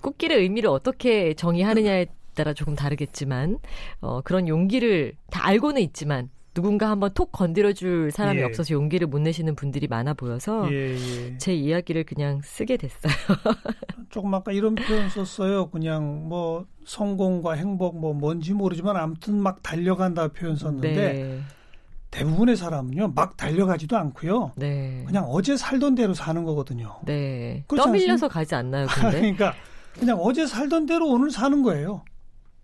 꽃길의 0.01 0.39
의미를 0.39 0.71
어떻게 0.71 1.35
정의하느냐에 1.35 2.07
따라 2.35 2.53
조금 2.53 2.75
다르겠지만, 2.75 3.59
어, 4.01 4.21
그런 4.23 4.49
용기를 4.49 5.15
다 5.31 5.47
알고는 5.47 5.81
있지만, 5.83 6.31
누군가 6.55 6.89
한번 6.89 7.11
톡 7.15 7.33
건드려줄 7.33 8.13
사람이 8.13 8.39
예. 8.39 8.45
없어서 8.45 8.75
용기를 8.75 9.09
못 9.09 9.19
내시는 9.19 9.57
분들이 9.57 9.89
많아 9.89 10.15
보여서, 10.15 10.71
예, 10.71 10.95
예. 10.95 11.39
제 11.39 11.53
이야기를 11.53 12.05
그냥 12.05 12.41
쓰게 12.45 12.77
됐어요. 12.77 13.13
조금 14.11 14.33
아까 14.33 14.53
이런 14.53 14.77
표현 14.77 15.11
썼어요. 15.11 15.71
그냥 15.71 16.29
뭐 16.29 16.67
성공과 16.85 17.55
행복 17.55 17.99
뭐 17.99 18.15
뭔지 18.15 18.55
모르지만 18.55 18.97
아무튼 18.97 19.37
막 19.37 19.61
달려간다 19.65 20.29
표현 20.29 20.55
썼는데 20.55 20.95
네. 20.95 21.41
대부분의 22.13 22.57
사람은요 22.57 23.09
막 23.17 23.37
달려가지도 23.37 23.97
않고요. 23.97 24.53
네. 24.55 25.03
그냥 25.05 25.25
어제 25.25 25.57
살던 25.57 25.97
대로 25.97 26.15
사는 26.15 26.45
거거든요. 26.45 27.01
네. 27.05 27.65
떠밀려서 27.67 28.29
가지 28.29 28.55
않나요, 28.55 28.87
근데? 28.95 29.19
그러니까 29.19 29.55
그냥 29.99 30.19
어제 30.21 30.47
살던 30.47 30.87
대로 30.87 31.09
오늘 31.09 31.33
사는 31.33 31.61
거예요. 31.63 32.05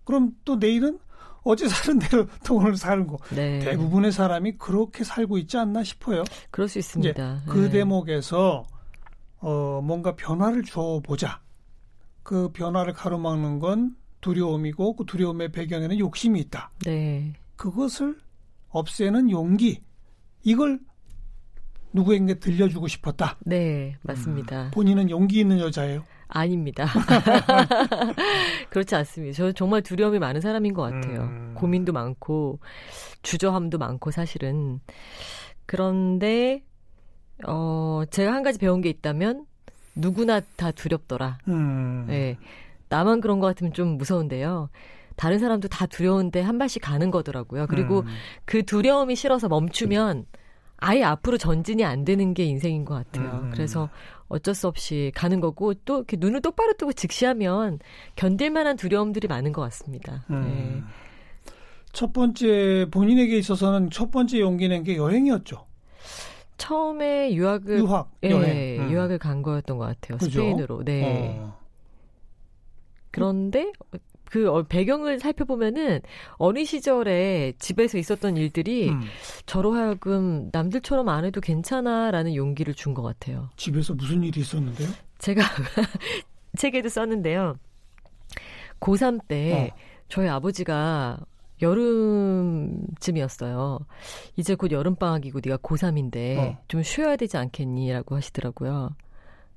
그럼 0.03 0.31
또 0.45 0.55
내일은 0.55 0.99
어제 1.43 1.67
사는 1.67 1.97
대로 1.99 2.27
또 2.45 2.55
오늘 2.57 2.77
사는 2.77 3.07
거. 3.07 3.17
네. 3.33 3.59
대부분의 3.59 4.11
사람이 4.11 4.57
그렇게 4.57 5.03
살고 5.03 5.37
있지 5.39 5.57
않나 5.57 5.83
싶어요. 5.83 6.23
그럴 6.51 6.67
수 6.67 6.79
있습니다. 6.79 7.43
그 7.47 7.57
네. 7.57 7.69
대목에서 7.69 8.65
어 9.39 9.81
뭔가 9.83 10.15
변화를 10.15 10.63
줘 10.63 11.01
보자. 11.03 11.41
그 12.23 12.51
변화를 12.51 12.93
가로막는 12.93 13.59
건 13.59 13.95
두려움이고 14.21 14.95
그 14.95 15.05
두려움의 15.05 15.51
배경에는 15.51 15.97
욕심이 15.97 16.39
있다. 16.39 16.71
네. 16.85 17.33
그것을 17.55 18.19
없애는 18.69 19.31
용기. 19.31 19.83
이걸 20.43 20.79
누구에게 21.93 22.39
들려주고 22.39 22.87
싶었다. 22.87 23.37
네, 23.41 23.97
맞습니다. 24.03 24.71
본인은 24.71 25.09
용기 25.09 25.39
있는 25.39 25.59
여자예요. 25.59 26.03
아닙니다. 26.33 26.85
그렇지 28.69 28.95
않습니다. 28.95 29.35
저는 29.35 29.53
정말 29.53 29.81
두려움이 29.81 30.19
많은 30.19 30.41
사람인 30.41 30.73
것 30.73 30.81
같아요. 30.83 31.21
음. 31.23 31.53
고민도 31.55 31.93
많고, 31.93 32.59
주저함도 33.21 33.77
많고, 33.77 34.11
사실은. 34.11 34.79
그런데, 35.65 36.63
어, 37.45 38.03
제가 38.09 38.33
한 38.33 38.43
가지 38.43 38.59
배운 38.59 38.81
게 38.81 38.89
있다면, 38.89 39.45
누구나 39.95 40.39
다 40.55 40.71
두렵더라. 40.71 41.37
음. 41.49 42.07
예. 42.09 42.37
나만 42.89 43.21
그런 43.21 43.39
것 43.39 43.47
같으면 43.47 43.73
좀 43.73 43.97
무서운데요. 43.97 44.69
다른 45.15 45.39
사람도 45.39 45.67
다 45.67 45.85
두려운데 45.85 46.41
한 46.41 46.57
발씩 46.57 46.81
가는 46.81 47.11
거더라고요. 47.11 47.67
그리고 47.67 47.99
음. 47.99 48.07
그 48.45 48.63
두려움이 48.63 49.15
싫어서 49.15 49.49
멈추면 49.49 50.25
아예 50.77 51.03
앞으로 51.03 51.37
전진이 51.37 51.85
안 51.85 52.03
되는 52.05 52.33
게 52.33 52.43
인생인 52.43 52.85
것 52.85 52.95
같아요. 52.95 53.41
음. 53.43 53.51
그래서 53.51 53.89
어쩔 54.31 54.55
수 54.55 54.67
없이 54.67 55.11
가는 55.15 55.39
거고 55.39 55.73
또 55.85 55.97
이렇게 55.97 56.17
눈을 56.19 56.41
똑바로 56.41 56.73
뜨고 56.73 56.93
직시하면 56.93 57.79
견딜 58.15 58.49
만한 58.51 58.77
두려움들이 58.77 59.27
많은 59.27 59.51
것 59.51 59.61
같습니다. 59.63 60.23
네. 60.29 60.35
음. 60.35 60.85
첫 61.91 62.13
번째 62.13 62.87
본인에게 62.91 63.37
있어서는 63.37 63.89
첫 63.89 64.11
번째 64.11 64.39
용기 64.39 64.67
낸 64.69 64.83
게 64.83 64.95
여행이었죠. 64.95 65.65
처음에 66.57 67.33
유학을 67.33 67.79
유학, 67.79 68.11
예, 68.23 68.29
여행. 68.31 68.81
음. 68.83 68.91
유학을 68.91 69.17
간 69.17 69.41
거였던 69.41 69.77
것 69.77 69.85
같아요. 69.85 70.17
그죠? 70.19 70.31
스페인으로. 70.39 70.83
네. 70.85 71.37
어. 71.39 71.57
그런데 73.09 73.71
그 74.31 74.49
어, 74.49 74.63
배경을 74.63 75.19
살펴보면은 75.19 75.99
어린 76.37 76.63
시절에 76.63 77.51
집에서 77.59 77.97
있었던 77.97 78.37
일들이 78.37 78.87
음. 78.89 79.01
저로 79.45 79.73
하여금 79.73 80.49
남들처럼 80.53 81.09
안 81.09 81.25
해도 81.25 81.41
괜찮아라는 81.41 82.35
용기를 82.35 82.73
준 82.73 82.93
것 82.93 83.01
같아요. 83.03 83.49
집에서 83.57 83.93
무슨 83.93 84.23
일이 84.23 84.39
있었는데요? 84.39 84.87
제가 85.19 85.41
책에도 86.57 86.87
썼는데요. 86.87 87.55
고3 88.79 89.27
때 89.27 89.73
어. 89.73 89.77
저희 90.07 90.29
아버지가 90.29 91.19
여름쯤이었어요. 91.61 93.79
이제 94.37 94.55
곧 94.55 94.71
여름방학이고 94.71 95.41
네가 95.43 95.57
고3인데 95.57 96.37
어. 96.37 96.57
좀 96.69 96.83
쉬어야 96.83 97.17
되지 97.17 97.35
않겠니라고 97.37 98.15
하시더라고요. 98.15 98.95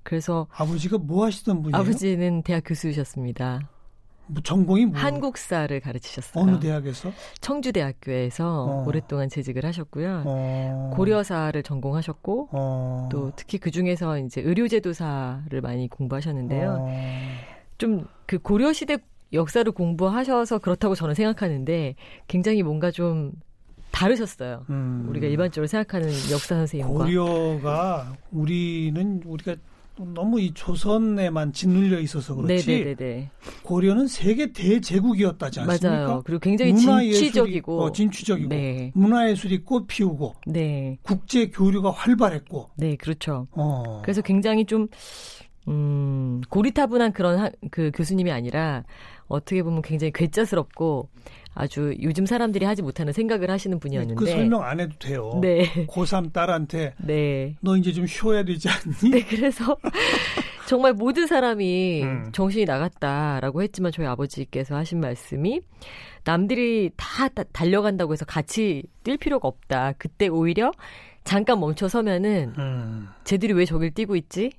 그래서 0.03 0.49
아버지가 0.51 0.99
뭐 0.99 1.27
하시던 1.27 1.63
분이에요? 1.63 1.81
아버지는 1.81 2.43
대학 2.43 2.65
교수셨습니다. 2.67 3.61
뭐 4.27 4.43
전공이 4.43 4.87
뭐 4.87 4.99
한국사를 4.99 5.79
가르치셨어요. 5.81 6.43
어느 6.43 6.59
대학에서? 6.59 7.13
청주대학교에서 7.41 8.65
어. 8.65 8.85
오랫동안 8.87 9.29
재직을 9.29 9.65
하셨고요. 9.65 10.23
어. 10.25 10.93
고려사를 10.95 11.63
전공하셨고 11.63 12.49
어. 12.53 13.09
또 13.13 13.33
특히 13.37 13.59
그 13.59 13.71
중에서 13.71 14.19
이제 14.19 14.41
의료제도사를 14.41 15.61
많이 15.61 15.89
공부하셨는데요. 15.89 16.77
어. 16.81 16.89
좀그 17.79 18.39
고려 18.43 18.73
시대 18.73 18.99
역사를 19.33 19.71
공부하셔서 19.71 20.59
그렇다고 20.59 20.95
저는 20.95 21.15
생각하는데 21.15 21.97
굉장히 22.29 22.63
뭔가 22.63 22.91
좀 22.91 23.33
다르셨어요. 23.91 24.65
음. 24.71 25.07
우리가 25.09 25.27
일반적으로 25.27 25.67
생각하는 25.67 26.09
역사 26.31 26.57
선생님과 26.57 27.05
고려가 27.05 28.13
우리는 28.33 29.23
우리가 29.25 29.57
너무 29.97 30.41
이 30.41 30.53
조선에만 30.55 31.53
짓눌려 31.53 32.01
있어서 32.01 32.35
그렇지 32.35 32.69
네네네네 32.71 33.31
고려는 33.63 34.09
세계 34.09 34.53
대제국이었다지 34.53 35.61
않습니까? 35.61 35.89
맞아요. 35.89 36.23
그리고 36.25 36.41
굉장히 36.41 36.75
진취적이고 36.75 37.81
어, 37.81 37.93
진취적이고 37.93 38.49
네, 38.49 38.91
문화예술이 38.95 39.63
꽃 39.65 39.87
피우고 39.87 40.35
네, 40.47 40.99
국제 41.03 41.49
교류가 41.49 41.93
활발했고 41.93 42.71
네, 42.77 42.97
그렇죠. 42.97 43.47
어. 43.53 44.01
그래서 44.03 44.21
굉장히 44.21 44.65
좀 44.65 44.89
음, 45.69 46.41
고리타분한 46.51 47.13
그런 47.13 47.39
하- 47.39 47.51
그 47.71 47.91
교수님이 47.95 48.31
아니라 48.33 48.85
어떻게 49.29 49.63
보면 49.63 49.81
굉장히 49.83 50.13
괴짜스럽고 50.13 51.09
아주 51.55 51.95
요즘 52.03 52.27
사람들이 52.27 52.65
하지 52.65 52.83
못하는 52.83 53.13
생각을 53.13 53.51
하시는 53.51 53.79
분이었는데 53.79 54.15
그 54.17 54.27
설명 54.27 54.63
안 54.65 54.81
해도 54.81 54.95
돼요. 54.99 55.39
네, 55.41 55.87
고3 55.87 56.33
딸한테 56.33 56.95
네. 56.99 57.57
너 57.61 57.77
이제 57.77 57.93
좀 57.93 58.07
쉬어야 58.07 58.45
되지 58.45 58.69
않니? 58.69 59.11
네, 59.11 59.25
그래서 59.25 59.77
정말 60.67 60.95
모든 60.95 61.27
사람이 61.27 62.03
음. 62.03 62.33
정신이 62.33 62.65
나갔다라고 62.65 63.63
했지만 63.63 63.93
저희 63.93 64.07
아버지께서 64.07 64.75
하신 64.75 65.01
말씀이 65.01 65.61
남들이 66.25 66.91
다, 66.97 67.29
다 67.29 67.45
달려간다고 67.53 68.13
해서 68.13 68.25
같이 68.25 68.83
뛸 69.05 69.17
필요가 69.19 69.47
없다. 69.47 69.93
그때 69.99 70.27
오히려 70.29 70.73
잠깐 71.23 71.61
멈춰 71.61 71.89
서면은 71.89 72.55
음. 72.59 73.09
쟤들이 73.25 73.53
왜 73.53 73.65
저길 73.65 73.93
뛰고 73.93 74.17
있지? 74.17 74.53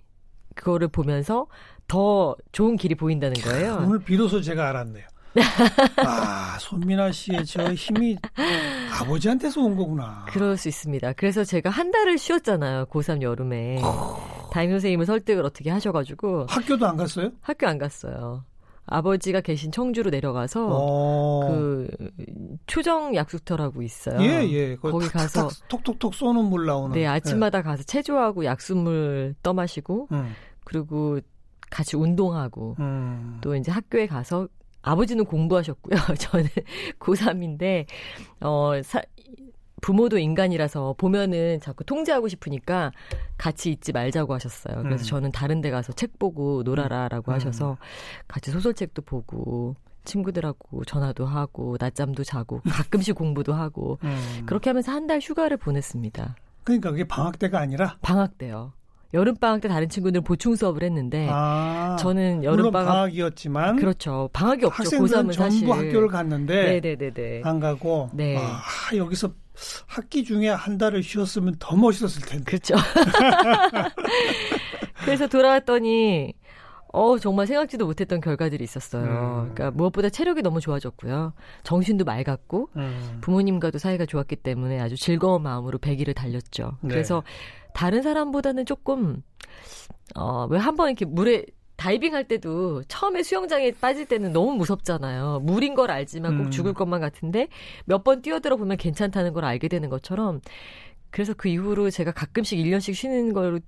그거를 0.55 0.87
보면서 0.87 1.47
더 1.87 2.35
좋은 2.51 2.77
길이 2.77 2.95
보인다는 2.95 3.35
거예요. 3.41 3.83
오늘 3.85 3.99
비로소 3.99 4.41
제가 4.41 4.69
알았네요. 4.69 5.05
아, 5.97 6.57
손민아 6.59 7.11
씨의 7.11 7.45
저 7.45 7.73
힘이 7.73 8.17
아버지한테서 8.99 9.61
온 9.61 9.75
거구나. 9.75 10.25
그럴 10.29 10.57
수 10.57 10.67
있습니다. 10.67 11.13
그래서 11.13 11.43
제가 11.43 11.69
한 11.69 11.91
달을 11.91 12.17
쉬었잖아요. 12.17 12.85
고3 12.85 13.21
여름에. 13.21 13.81
담임 14.51 14.71
선생님을 14.71 15.05
설득을 15.05 15.43
어떻게 15.45 15.69
하셔가지고 15.69 16.45
학교도 16.47 16.87
안 16.87 16.95
갔어요? 16.95 17.31
학교 17.41 17.67
안 17.67 17.77
갔어요. 17.77 18.45
아버지가 18.87 19.41
계신 19.41 19.71
청주로 19.71 20.11
내려가서 20.11 20.67
어. 20.71 21.47
그 21.47 21.89
초정 22.67 23.15
약수터라고 23.15 23.81
있어요. 23.81 24.21
예, 24.21 24.47
예. 24.47 24.75
그거 24.75 24.91
거기 24.91 25.07
탁, 25.07 25.13
가서 25.13 25.47
탁, 25.47 25.67
톡톡톡 25.67 26.13
쏘는 26.13 26.45
물 26.45 26.65
나오는. 26.67 26.93
네 26.93 27.07
아침마다 27.07 27.63
가서 27.63 27.83
체조하고 27.83 28.45
약수물 28.45 29.35
떠 29.41 29.53
마시고 29.53 30.07
예. 30.11 30.15
음, 30.15 30.33
그리고 30.63 31.19
같이 31.71 31.97
운동하고 31.97 32.75
음. 32.79 33.39
또 33.41 33.55
이제 33.55 33.71
학교에 33.71 34.05
가서 34.05 34.47
아버지는 34.85 35.25
공부하셨고요. 35.25 35.95
저는 36.19 36.47
고3인데 36.99 37.85
어 38.41 38.73
사, 38.83 39.01
부모도 39.81 40.17
인간이라서 40.17 40.95
보면은 40.97 41.59
자꾸 41.59 41.83
통제하고 41.83 42.27
싶으니까 42.27 42.91
같이 43.37 43.71
있지 43.71 43.91
말자고 43.91 44.33
하셨어요. 44.33 44.81
그래서 44.83 45.03
음. 45.03 45.05
저는 45.05 45.31
다른 45.31 45.61
데 45.61 45.69
가서 45.71 45.91
책 45.93 46.17
보고 46.17 46.63
놀아라라고 46.63 47.31
음. 47.31 47.35
하셔서 47.35 47.77
같이 48.27 48.51
소설책도 48.51 49.01
보고 49.01 49.75
친구들하고 50.05 50.85
전화도 50.85 51.25
하고 51.25 51.77
낮잠도 51.79 52.23
자고 52.23 52.61
가끔씩 52.69 53.15
공부도 53.15 53.53
하고 53.53 53.97
음. 54.03 54.43
그렇게 54.45 54.69
하면서 54.69 54.91
한 54.91 55.07
달 55.07 55.19
휴가를 55.19 55.57
보냈습니다. 55.57 56.35
그러니까 56.63 56.91
그게 56.91 57.03
방학 57.07 57.37
때가 57.37 57.59
아니라 57.59 57.97
방학 58.01 58.37
때요. 58.37 58.73
여름 59.13 59.35
방학 59.35 59.61
때 59.61 59.67
다른 59.67 59.87
친구들은 59.87 60.23
보충 60.23 60.55
수업을 60.55 60.83
했는데 60.83 61.27
아, 61.31 61.95
네. 61.97 62.03
저는 62.03 62.43
여름 62.43 62.57
물론 62.57 62.73
방학 62.73 62.91
방학이었지만 62.93 63.77
그렇죠. 63.77 64.29
방학이 64.33 64.65
없죠. 64.65 64.83
학생들은 64.83 65.07
고3은 65.27 65.33
전부 65.33 65.33
사실. 65.33 65.71
학교를 65.71 66.07
갔는데 66.09 66.79
네네네네. 66.81 67.41
안 67.45 67.59
가고 67.59 68.09
네. 68.13 68.37
아, 68.37 68.61
여기서 68.95 69.29
학기 69.87 70.25
중에 70.25 70.49
한 70.49 70.77
달을 70.77 71.01
쉬었으면 71.01 71.55
더 71.59 71.77
멋있었을 71.77 72.23
텐데. 72.23 72.43
그렇죠. 72.43 72.75
그래서 75.03 75.27
돌아왔더니 75.27 76.33
어 76.91 77.19
정말 77.19 77.45
생각지도 77.45 77.85
못했던 77.85 78.21
결과들이 78.21 78.63
있었어요. 78.63 79.03
음. 79.03 79.51
그러니까 79.53 79.71
무엇보다 79.71 80.09
체력이 80.09 80.41
너무 80.41 80.61
좋아졌고요. 80.61 81.33
정신도 81.63 82.05
맑았고 82.05 82.69
음. 82.77 83.17
부모님과도 83.21 83.77
사이가 83.79 84.05
좋았기 84.05 84.37
때문에 84.37 84.79
아주 84.79 84.95
즐거운 84.95 85.43
마음으로 85.43 85.77
100일을 85.79 86.15
달렸죠. 86.15 86.77
네. 86.81 86.89
그래서 86.89 87.23
다른 87.75 88.01
사람보다는 88.01 88.65
조금 88.65 89.21
어 90.15 90.47
왜 90.49 90.57
한 90.59 90.75
번 90.75 90.89
이렇게 90.89 91.05
물에 91.05 91.45
다이빙 91.77 92.13
할 92.13 92.25
때도 92.27 92.83
처음에 92.87 93.21
수영장에 93.21 93.71
빠질 93.81 94.05
때는 94.05 94.31
너무 94.31 94.55
무섭잖아요. 94.55 95.41
물인 95.43 95.75
걸 95.75 95.91
알지만 95.91 96.37
꼭 96.37 96.43
음. 96.45 96.51
죽을 96.51 96.73
것만 96.73 97.01
같은데 97.01 97.47
몇 97.85 98.03
번 98.03 98.21
뛰어들어 98.21 98.55
보면 98.55 98.77
괜찮다는 98.77 99.33
걸 99.33 99.43
알게 99.45 99.67
되는 99.67 99.89
것처럼 99.89 100.39
그래서 101.11 101.33
그 101.33 101.49
이후로 101.49 101.89
제가 101.89 102.11
가끔씩 102.13 102.57
1년씩 102.59 102.93
쉬는 102.93 103.33
거를 103.33 103.61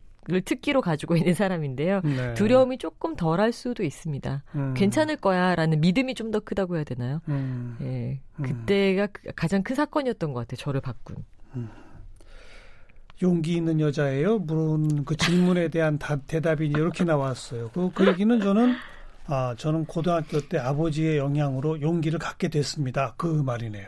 특기로 0.46 0.82
가지고 0.82 1.16
있는 1.18 1.34
사람인데요. 1.34 2.02
네. 2.04 2.34
두려움이 2.34 2.78
조금 2.78 3.16
덜할 3.16 3.52
수도 3.54 3.84
있습니다. 3.84 4.44
음. 4.56 4.74
괜찮을 4.74 5.18
거야라는 5.18 5.80
믿음이 5.82 6.16
좀 6.16 6.32
더 6.32 6.40
크다고 6.42 6.76
해야 6.78 6.84
되나요? 6.86 7.20
음. 7.30 7.78
예. 7.82 8.20
음. 8.40 8.44
그때가 8.44 9.08
그- 9.08 9.22
가장 9.36 9.64
큰 9.64 9.76
사건이었던 9.76 10.32
것 10.34 10.42
같아요. 10.42 10.58
저를 10.58 10.80
바꾼. 10.82 11.18
용기 13.22 13.56
있는 13.56 13.80
여자예요. 13.80 14.40
물은 14.40 15.06
그 15.06 15.16
질문에 15.16 15.70
대한 15.70 15.98
다- 15.98 16.18
대답이 16.28 16.68
이렇게 16.68 17.04
나왔어요. 17.04 17.72
그, 17.74 17.90
그 17.94 18.08
얘기는 18.08 18.40
저는 18.40 18.76
아 19.26 19.56
저는 19.58 19.86
고등학교 19.86 20.40
때 20.42 20.58
아버지의 20.58 21.18
영향으로 21.18 21.82
용기를 21.82 22.20
갖게 22.20 22.48
됐습니다. 22.48 23.14
그 23.18 23.26
말이네요. 23.28 23.88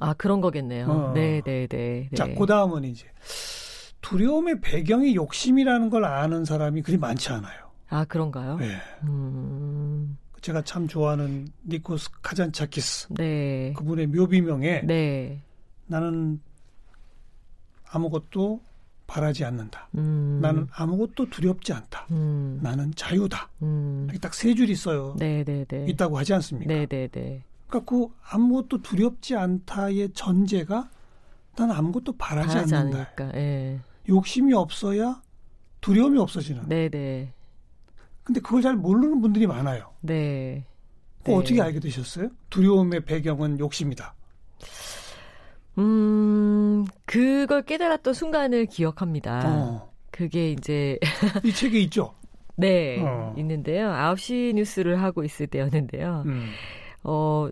아 0.00 0.12
그런 0.14 0.40
거겠네요. 0.40 0.86
어. 0.86 1.12
네, 1.14 1.40
네, 1.44 1.66
네. 1.66 2.08
네. 2.10 2.16
자, 2.16 2.26
그 2.34 2.46
다음은 2.46 2.84
이제 2.84 3.06
두려움의 4.00 4.60
배경이 4.60 5.14
욕심이라는 5.14 5.90
걸 5.90 6.04
아는 6.04 6.44
사람이 6.44 6.82
그리 6.82 6.96
많지 6.96 7.30
않아요. 7.32 7.66
아 7.88 8.04
그런가요? 8.04 8.58
예. 8.62 8.76
음, 9.04 10.16
제가 10.40 10.62
참 10.62 10.86
좋아하는 10.88 11.48
니코스 11.68 12.10
카잔차키스 12.22 13.08
네, 13.14 13.72
그분의 13.76 14.08
묘비명에 14.08 14.82
네, 14.84 15.40
나는 15.86 16.40
아무것도 17.88 18.60
바라지 19.06 19.44
않는다. 19.44 19.88
음, 19.96 20.40
나는 20.42 20.66
아무것도 20.72 21.30
두렵지 21.30 21.72
않다. 21.72 22.06
음, 22.10 22.58
나는 22.62 22.92
자유다. 22.94 23.50
음, 23.62 24.04
이렇게 24.04 24.18
딱세줄 24.18 24.68
있어요. 24.70 25.14
네, 25.18 25.44
네, 25.44 25.64
네, 25.64 25.86
있다고 25.88 26.18
하지 26.18 26.34
않습니까? 26.34 26.72
네, 26.72 26.86
네, 26.86 27.08
네, 27.08 27.42
그러니까 27.68 27.90
그 27.90 28.08
아무것도 28.22 28.82
두렵지 28.82 29.36
않다의 29.36 30.10
전제가 30.12 30.90
난 31.56 31.70
아무것도 31.70 32.16
바라지, 32.16 32.48
바라지 32.48 32.74
않는다. 32.74 33.10
예, 33.36 33.80
욕심이 34.08 34.52
없어야 34.52 35.22
두려움이 35.80 36.18
없어지는. 36.18 36.68
네, 36.68 36.88
네, 36.88 37.32
근데 38.24 38.40
그걸 38.40 38.60
잘 38.60 38.74
모르는 38.74 39.20
분들이 39.20 39.46
많아요. 39.46 39.92
네. 40.00 40.64
네. 41.22 41.34
어떻게 41.34 41.60
알게 41.60 41.80
되셨어요? 41.80 42.28
두려움의 42.50 43.04
배경은 43.04 43.58
욕심이다. 43.58 44.14
음, 45.78 46.84
그걸 47.04 47.62
깨달았던 47.62 48.14
순간을 48.14 48.66
기억합니다. 48.66 49.42
어. 49.44 49.92
그게 50.10 50.50
이제 50.50 50.98
이 51.44 51.52
책에 51.52 51.78
있죠. 51.80 52.14
네 52.56 53.02
어. 53.02 53.34
있는데요. 53.36 53.88
9시 53.90 54.54
뉴스를 54.54 55.02
하고 55.02 55.24
있을 55.24 55.46
때였는데요. 55.46 56.22
음. 56.26 56.48
어 57.04 57.48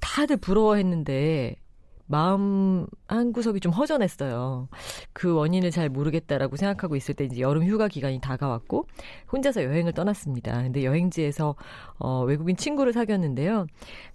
다들 0.00 0.36
부러워했는데 0.38 1.56
마음 2.06 2.86
한 3.08 3.32
구석이 3.32 3.60
좀 3.60 3.72
허전했어요. 3.72 4.68
그 5.12 5.34
원인을 5.34 5.70
잘 5.70 5.88
모르겠다라고 5.88 6.56
생각하고 6.56 6.96
있을 6.96 7.14
때 7.14 7.24
이제 7.24 7.40
여름 7.40 7.64
휴가 7.64 7.88
기간이 7.88 8.20
다가왔고 8.20 8.86
혼자서 9.32 9.64
여행을 9.64 9.92
떠났습니다. 9.92 10.62
근데 10.62 10.84
여행지에서 10.84 11.54
어 11.98 12.24
외국인 12.24 12.56
친구를 12.56 12.92
사귀었는데요. 12.92 13.66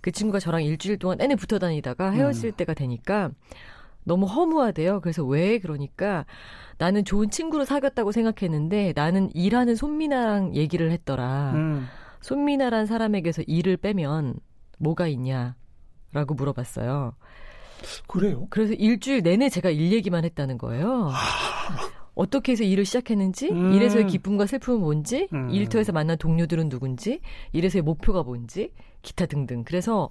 그 0.01 0.11
친구가 0.11 0.39
저랑 0.39 0.63
일주일 0.63 0.97
동안 0.97 1.17
내내 1.17 1.35
붙어 1.35 1.57
다니다가 1.57 2.11
헤어질 2.11 2.51
때가 2.51 2.73
되니까 2.73 3.31
너무 4.03 4.25
허무하대요. 4.25 5.01
그래서 5.01 5.23
왜 5.23 5.59
그러니까 5.59 6.25
나는 6.77 7.03
좋은 7.03 7.29
친구를 7.29 7.65
사귀었다고 7.65 8.11
생각했는데 8.11 8.93
나는 8.95 9.29
일하는 9.33 9.75
손미나랑 9.75 10.55
얘기를 10.55 10.91
했더라. 10.91 11.53
음. 11.55 11.87
손미나란 12.21 12.85
사람에게서 12.85 13.43
일을 13.47 13.77
빼면 13.77 14.35
뭐가 14.77 15.07
있냐라고 15.07 16.33
물어봤어요. 16.35 17.13
그래요. 18.07 18.47
그래서 18.49 18.73
일주일 18.73 19.21
내내 19.21 19.49
제가 19.49 19.69
일 19.69 19.91
얘기만 19.93 20.25
했다는 20.25 20.57
거예요. 20.57 21.11
어떻게 22.15 22.51
해서 22.51 22.63
일을 22.63 22.83
시작했는지, 22.83 23.49
음. 23.49 23.71
일에서의 23.73 24.07
기쁨과 24.07 24.45
슬픔은 24.45 24.81
뭔지, 24.81 25.29
음. 25.31 25.49
일터에서 25.51 25.93
만난 25.93 26.17
동료들은 26.17 26.67
누군지, 26.67 27.21
일에서의 27.53 27.81
목표가 27.81 28.23
뭔지, 28.23 28.71
기타 29.01 29.25
등등. 29.25 29.63
그래서 29.63 30.09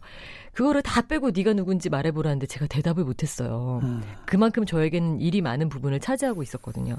그거를 0.52 0.81
다 0.81 1.02
빼고 1.02 1.33
네가 1.33 1.52
누군지 1.52 1.90
말해보라는데 1.90 2.46
제가 2.46 2.66
대답을 2.66 3.04
못했어요. 3.04 3.81
음. 3.83 4.02
그만큼 4.24 4.64
저에게는 4.64 5.20
일이 5.20 5.42
많은 5.42 5.68
부분을 5.68 6.00
차지하고 6.00 6.42
있었거든요. 6.42 6.96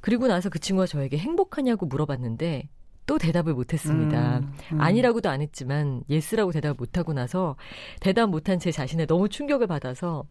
그리고 0.00 0.26
나서 0.26 0.48
그 0.48 0.58
친구가 0.58 0.86
저에게 0.86 1.18
행복하냐고 1.18 1.86
물어봤는데 1.86 2.68
또 3.08 3.16
대답을 3.16 3.54
못했습니다. 3.54 4.40
음, 4.40 4.52
음. 4.74 4.80
아니라고도 4.80 5.30
안 5.30 5.40
했지만 5.40 6.04
yes라고 6.10 6.52
대답을 6.52 6.76
못하고 6.78 7.14
나서 7.14 7.56
대답 8.00 8.28
못한 8.28 8.58
제 8.58 8.70
자신에 8.70 9.06
너무 9.06 9.30
충격을 9.30 9.66
받아서 9.66 10.24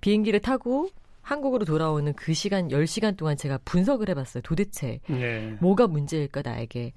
비행기를 0.00 0.38
타고 0.38 0.88
한국으로 1.22 1.64
돌아오는 1.64 2.12
그 2.14 2.32
시간 2.32 2.68
10시간 2.68 3.16
동안 3.16 3.36
제가 3.36 3.58
분석을 3.64 4.08
해봤어요. 4.10 4.42
도대체 4.42 5.00
예. 5.10 5.56
뭐가 5.60 5.88
문제일까 5.88 6.42
나에게. 6.42 6.92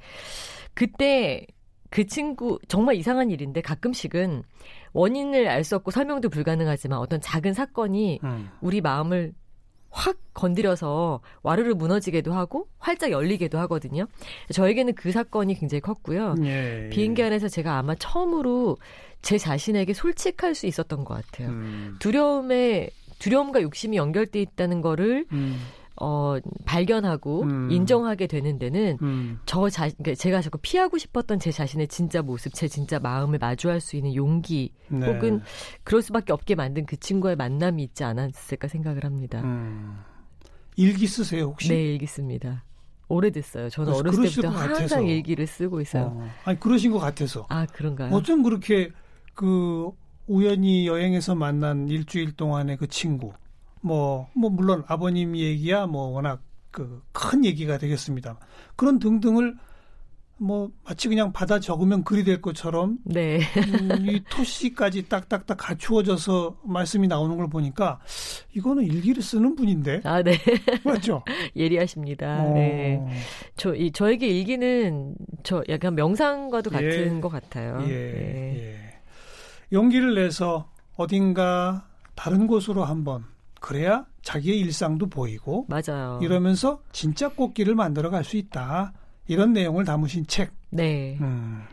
그때 0.75 1.47
그 1.89 2.05
친구 2.05 2.59
정말 2.67 2.95
이상한 2.95 3.31
일인데 3.31 3.61
가끔씩은 3.61 4.43
원인을 4.93 5.47
알 5.47 5.63
수 5.63 5.75
없고 5.75 5.89
설명도 5.89 6.29
불가능하지만 6.29 6.99
어떤 6.99 7.19
작은 7.19 7.53
사건이 7.53 8.19
음. 8.23 8.49
우리 8.61 8.81
마음을 8.81 9.33
확 9.93 10.17
건드려서 10.33 11.21
와르르 11.43 11.75
무너지게도 11.75 12.33
하고 12.33 12.67
활짝 12.79 13.11
열리게도 13.11 13.59
하거든요. 13.59 14.07
저에게는 14.51 14.95
그 14.95 15.11
사건이 15.11 15.53
굉장히 15.53 15.81
컸고요. 15.81 16.35
예. 16.43 16.89
비행기 16.91 17.21
안에서 17.21 17.47
제가 17.47 17.77
아마 17.77 17.93
처음으로 17.95 18.77
제 19.21 19.37
자신에게 19.37 19.93
솔직할 19.93 20.55
수 20.55 20.65
있었던 20.65 21.05
것 21.05 21.13
같아요. 21.13 21.49
음. 21.49 21.95
두려움에 21.99 22.89
두려움과 23.19 23.61
욕심이 23.61 23.95
연결돼 23.95 24.41
있다는 24.41 24.81
거를 24.81 25.25
음. 25.31 25.61
어, 26.03 26.37
발견하고 26.65 27.43
음. 27.43 27.71
인정하게 27.71 28.27
되는 28.27 28.59
데는 28.59 28.97
음. 29.01 29.39
저 29.45 29.69
자, 29.69 29.87
그러니까 29.87 30.15
제가 30.15 30.41
자꾸 30.41 30.57
피하고 30.61 30.97
싶었던 30.97 31.39
제 31.39 31.49
자신의 31.49 31.87
진짜 31.87 32.21
모습, 32.21 32.53
제 32.53 32.67
진짜 32.67 32.99
마음을 32.99 33.39
마주할 33.39 33.79
수 33.79 33.95
있는 33.95 34.13
용기, 34.13 34.73
네. 34.89 35.07
혹은 35.07 35.41
그럴 35.85 36.01
수밖에 36.01 36.33
없게 36.33 36.55
만든 36.55 36.85
그 36.85 36.97
친구의 36.97 37.37
만남이 37.37 37.81
있지 37.83 38.03
않았을까 38.03 38.67
생각을 38.67 39.05
합니다. 39.05 39.41
음. 39.43 39.97
일기 40.75 41.07
쓰세요 41.07 41.45
혹시? 41.45 41.69
네, 41.69 41.93
일기습니다. 41.93 42.65
오래됐어요. 43.07 43.69
저는 43.69 43.93
어렸을 43.93 44.23
때부터 44.23 44.49
것 44.49 44.55
같아서. 44.55 44.79
항상 44.81 45.07
일기를 45.07 45.47
쓰고 45.47 45.79
있어요. 45.79 46.15
어. 46.17 46.29
아니 46.43 46.59
그러신 46.59 46.91
것 46.91 46.99
같아서. 46.99 47.45
아, 47.47 47.65
그런가요? 47.65 48.13
어쩜 48.13 48.43
그렇게 48.43 48.89
그 49.33 49.89
우연히 50.27 50.85
여행에서 50.87 51.35
만난 51.35 51.87
일주일 51.87 52.33
동안의 52.33 52.77
그 52.77 52.87
친구 52.87 53.31
뭐 53.83 54.27
뭐 54.33 54.49
물론 54.49 54.83
아버님 54.87 55.35
얘기야 55.37 55.85
뭐 55.85 56.07
워낙 56.07 56.41
그 56.71 57.01
큰 57.11 57.45
얘기가 57.45 57.77
되겠습니다. 57.77 58.37
그런 58.75 58.97
등등을 58.99 59.55
뭐 60.37 60.71
마치 60.83 61.07
그냥 61.07 61.31
받아 61.31 61.59
적으면 61.59 62.03
글이 62.03 62.23
될 62.23 62.41
것처럼 62.41 62.97
네. 63.05 63.39
음, 63.57 64.09
이 64.09 64.21
토시까지 64.29 65.07
딱딱딱 65.07 65.55
갖추어져서 65.57 66.57
말씀이 66.65 67.07
나오는 67.07 67.37
걸 67.37 67.47
보니까 67.49 67.99
이거는 68.55 68.83
일기를 68.83 69.21
쓰는 69.21 69.55
분인데 69.55 70.01
아, 70.03 70.21
네. 70.23 70.37
맞죠? 70.83 71.23
예리하십니다. 71.55 72.43
어. 72.43 72.53
네. 72.55 72.99
저, 73.55 73.73
이, 73.75 73.91
저에게 73.91 74.27
일기는 74.27 75.15
저 75.43 75.63
약간 75.69 75.93
명상과도 75.95 76.71
예. 76.73 76.75
같은 76.75 77.21
것 77.21 77.29
같아요. 77.29 77.79
예, 77.83 77.87
네. 77.87 78.57
예. 78.57 78.99
용기를 79.71 80.15
내서 80.15 80.71
어딘가 80.97 81.87
다른 82.15 82.47
곳으로 82.47 82.83
한번 82.83 83.23
그래야 83.67 84.05
자기의 84.23 84.59
일상도 84.59 85.07
보이고 85.07 85.65
맞아요. 85.69 86.19
이러면서 86.21 86.81
진짜 86.91 87.29
꽃길을 87.29 87.75
만들어 87.75 88.09
갈 88.09 88.25
수 88.25 88.35
있다. 88.35 88.91
이런 89.27 89.53
내용을 89.53 89.85
담으신 89.85 90.27
책. 90.27 90.51
네. 90.69 91.17
음. 91.21 91.63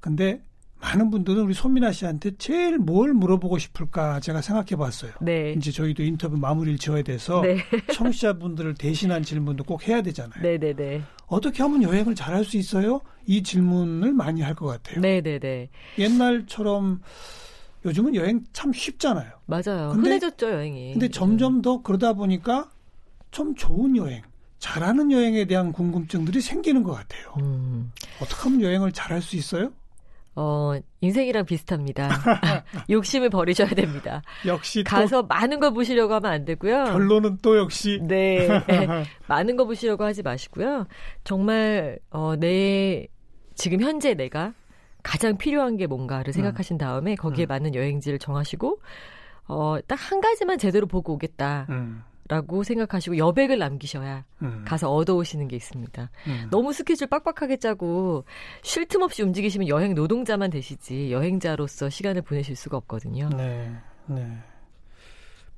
근데 0.00 0.42
많은 0.82 1.08
분들은 1.10 1.44
우리 1.44 1.54
손민아 1.54 1.92
씨한테 1.92 2.32
제일 2.36 2.76
뭘 2.76 3.14
물어보고 3.14 3.56
싶을까 3.56 4.20
제가 4.20 4.42
생각해 4.42 4.76
봤어요. 4.76 5.12
네. 5.22 5.54
이제 5.56 5.70
저희도 5.70 6.02
인터뷰 6.02 6.36
마무리를 6.36 6.76
지어야 6.78 7.02
돼서 7.02 7.40
네. 7.40 7.56
청취자분들을 7.94 8.74
대신한 8.74 9.22
질문도 9.22 9.64
꼭 9.64 9.88
해야 9.88 10.02
되잖아요. 10.02 10.42
네, 10.42 10.58
네, 10.58 10.74
네. 10.74 11.02
어떻게 11.26 11.62
하면 11.62 11.82
여행을 11.82 12.14
잘 12.14 12.34
할 12.34 12.44
수 12.44 12.58
있어요? 12.58 13.00
이 13.26 13.42
질문을 13.42 14.12
많이 14.12 14.42
할 14.42 14.54
것 14.54 14.66
같아요. 14.66 15.00
네, 15.00 15.22
네, 15.22 15.38
네. 15.38 15.70
옛날처럼 15.98 17.00
요즘은 17.84 18.14
여행 18.14 18.44
참 18.52 18.72
쉽잖아요. 18.72 19.30
맞아요. 19.46 19.90
근데- 19.92 20.10
흔해졌죠, 20.10 20.50
여행이. 20.50 20.92
근데 20.92 21.08
점점 21.08 21.62
더 21.62 21.82
그러다 21.82 22.12
보니까 22.12 22.70
좀 23.30 23.54
좋은 23.54 23.96
여행, 23.96 24.22
잘하는 24.58 25.10
여행에 25.10 25.46
대한 25.46 25.72
궁금증들이 25.72 26.40
생기는 26.40 26.82
것 26.82 26.92
같아요. 26.92 27.34
음. 27.38 27.90
어떻게 28.20 28.42
하면 28.44 28.62
여행을 28.62 28.92
잘할 28.92 29.20
수 29.22 29.36
있어요? 29.36 29.72
어, 30.34 30.74
인생이랑 31.02 31.44
비슷합니다. 31.44 32.08
욕심을 32.88 33.28
버리셔야 33.28 33.68
됩니다. 33.68 34.22
역시 34.46 34.82
또 34.82 34.88
가서 34.88 35.22
많은 35.24 35.60
걸 35.60 35.74
보시려고 35.74 36.14
하면 36.14 36.30
안 36.32 36.44
되고요. 36.46 36.84
결론은 36.84 37.38
또 37.42 37.58
역시 37.58 37.98
네. 38.02 38.48
많은 39.28 39.56
거 39.56 39.64
보시려고 39.66 40.04
하지 40.04 40.22
마시고요. 40.22 40.86
정말, 41.24 41.98
어, 42.10 42.34
내, 42.36 43.06
지금 43.54 43.80
현재 43.82 44.14
내가 44.14 44.54
가장 45.02 45.36
필요한 45.36 45.76
게 45.76 45.86
뭔가를 45.86 46.32
생각하신 46.32 46.78
다음에 46.78 47.14
거기에 47.16 47.46
음. 47.46 47.48
맞는 47.48 47.74
여행지를 47.74 48.18
정하시고, 48.18 48.80
어, 49.48 49.76
딱 49.86 49.98
한 49.98 50.20
가지만 50.20 50.58
제대로 50.58 50.86
보고 50.86 51.14
오겠다 51.14 51.66
라고 52.28 52.58
음, 52.58 52.62
생각하시고 52.62 53.18
여백을 53.18 53.58
남기셔야 53.58 54.24
음, 54.42 54.64
가서 54.66 54.90
얻어오시는 54.92 55.48
게 55.48 55.56
있습니다. 55.56 56.10
음. 56.28 56.48
너무 56.50 56.72
스케줄 56.72 57.08
빡빡하게 57.08 57.56
짜고 57.58 58.24
쉴 58.62 58.86
틈 58.86 59.02
없이 59.02 59.22
움직이시면 59.22 59.68
여행 59.68 59.94
노동자만 59.94 60.50
되시지 60.50 61.12
여행자로서 61.12 61.90
시간을 61.90 62.22
보내실 62.22 62.56
수가 62.56 62.76
없거든요. 62.78 63.28
네, 63.30 63.72
네. 64.06 64.38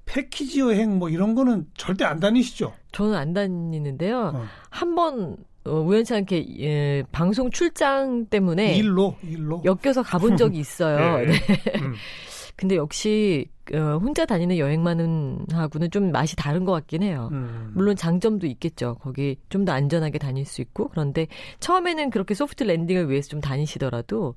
패키지 0.07 0.61
여행 0.61 0.99
뭐 0.99 1.09
이런 1.09 1.35
거는 1.35 1.67
절대 1.77 2.05
안 2.05 2.21
다니시죠? 2.21 2.73
저는 2.93 3.15
안 3.15 3.33
다니는데요. 3.33 4.33
어. 4.35 4.45
한번 4.71 5.37
어, 5.67 5.81
우연치 5.81 6.15
않게 6.15 6.61
예, 6.61 7.03
방송 7.13 7.51
출장 7.51 8.27
때문에 8.27 8.77
일로 8.77 9.17
일로. 9.23 9.63
엮여서 9.65 10.03
가본 10.03 10.37
적이 10.39 10.59
있어요. 10.59 11.21
예. 11.23 11.27
네. 11.27 11.35
음, 11.81 11.95
근데 12.57 12.77
역시 12.77 13.47
어, 13.73 13.99
혼자 14.01 14.27
다니는 14.27 14.59
여행만은 14.59 15.47
하고는 15.51 15.91
좀 15.91 16.13
맛이 16.13 16.37
다른 16.37 16.65
것 16.67 16.73
같긴 16.73 17.03
해요. 17.03 17.31
음. 17.33 17.73
물론 17.75 17.97
장점도 17.97 18.47
있겠죠. 18.47 18.97
거기 19.01 19.37
좀 19.49 19.65
더 19.65 19.73
안전하게 19.73 20.19
다닐 20.19 20.45
수 20.45 20.61
있고 20.61 20.89
그런데 20.89 21.27
처음에는 21.61 22.11
그렇게 22.11 22.35
소프트 22.35 22.65
랜딩을 22.65 23.09
위해서 23.09 23.29
좀 23.31 23.41
다니시더라도 23.41 24.35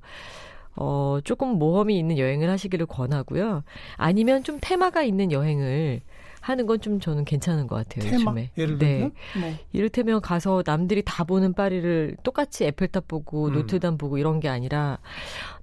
어 0.76 1.18
조금 1.24 1.48
모험이 1.58 1.98
있는 1.98 2.16
여행을 2.18 2.48
하시기를 2.48 2.86
권하고요. 2.86 3.64
아니면 3.96 4.42
좀 4.44 4.58
테마가 4.60 5.02
있는 5.02 5.30
여행을 5.30 6.00
하는 6.40 6.66
건 6.66 6.78
좀 6.80 7.00
저는 7.00 7.24
괜찮은 7.24 7.66
것 7.66 7.74
같아요. 7.76 8.08
테마 8.08 8.30
요즘에. 8.30 8.50
예를 8.56 8.78
네. 8.78 8.86
들면 8.98 9.12
뭐 9.40 9.54
이를테면 9.72 10.20
가서 10.20 10.62
남들이 10.64 11.02
다 11.04 11.24
보는 11.24 11.52
파리를 11.54 12.16
똑같이 12.22 12.64
에펠탑 12.64 13.08
보고 13.08 13.46
음. 13.48 13.52
노트르담 13.54 13.98
보고 13.98 14.16
이런 14.18 14.38
게 14.38 14.48
아니라 14.48 14.98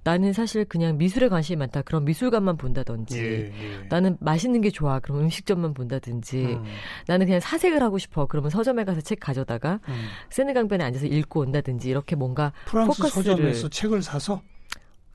나는 0.04 0.32
사실 0.34 0.64
그냥 0.66 0.98
미술에 0.98 1.28
관심이 1.28 1.56
많다. 1.56 1.82
그럼 1.82 2.04
미술관만 2.04 2.58
본다든지 2.58 3.18
예, 3.18 3.52
예. 3.82 3.86
나는 3.88 4.16
맛있는 4.20 4.60
게 4.60 4.70
좋아. 4.70 5.00
그럼 5.00 5.20
음식점만 5.20 5.72
본다든지 5.74 6.44
음, 6.44 6.64
나는 7.06 7.26
그냥 7.26 7.40
사색을 7.40 7.82
하고 7.82 7.96
싶어. 7.98 8.26
그러면 8.26 8.50
서점에 8.50 8.84
가서 8.84 9.00
책 9.00 9.18
가져다가 9.20 9.80
음. 9.88 9.94
세느강변에 10.30 10.84
앉아서 10.84 11.06
읽고 11.06 11.40
온다든지 11.40 11.88
이렇게 11.88 12.14
뭔가 12.14 12.52
프랑스 12.66 13.02
포커스를- 13.02 13.10
서점에서 13.24 13.68
책을 13.70 14.02
사서 14.02 14.42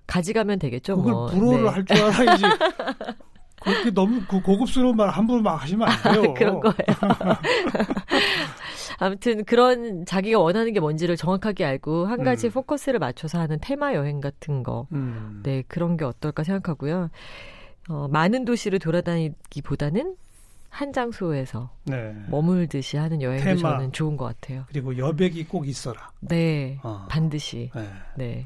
가져가면 0.07 0.59
되겠죠. 0.59 0.97
그걸 0.97 1.13
뭐. 1.13 1.27
불어를 1.27 1.63
네. 1.63 1.69
할줄 1.69 1.97
알아야지. 1.97 2.43
그렇게 3.61 3.91
너무 3.91 4.21
그 4.27 4.41
고급스러운 4.41 4.97
말 4.97 5.09
함부로 5.09 5.41
막 5.41 5.61
하시면 5.61 5.87
안 5.87 6.13
돼요. 6.13 6.33
그런 6.33 6.59
거예요. 6.59 6.75
아무튼 8.99 9.43
그런 9.45 10.05
자기가 10.05 10.39
원하는 10.39 10.73
게 10.73 10.79
뭔지를 10.79 11.15
정확하게 11.15 11.65
알고 11.65 12.05
한 12.05 12.23
가지 12.23 12.47
음. 12.47 12.51
포커스를 12.51 12.99
맞춰서 12.99 13.39
하는 13.39 13.57
테마 13.61 13.93
여행 13.93 14.19
같은 14.19 14.63
거. 14.63 14.87
음. 14.91 15.41
네, 15.43 15.63
그런 15.67 15.97
게 15.97 16.05
어떨까 16.05 16.43
생각하고요. 16.43 17.09
어, 17.89 18.07
많은 18.09 18.45
도시를 18.45 18.79
돌아다니기보다는 18.79 20.15
한 20.69 20.93
장소에서 20.93 21.71
네. 21.83 22.15
머물듯이 22.29 22.97
하는 22.97 23.21
여행도 23.21 23.43
테마. 23.43 23.73
저는 23.73 23.91
좋은 23.91 24.17
것 24.17 24.25
같아요. 24.25 24.65
그리고 24.69 24.97
여백이 24.97 25.45
꼭 25.45 25.67
있어라. 25.67 26.11
네, 26.21 26.79
어. 26.83 27.05
반드시. 27.09 27.71
네. 27.75 27.89
네. 28.15 28.45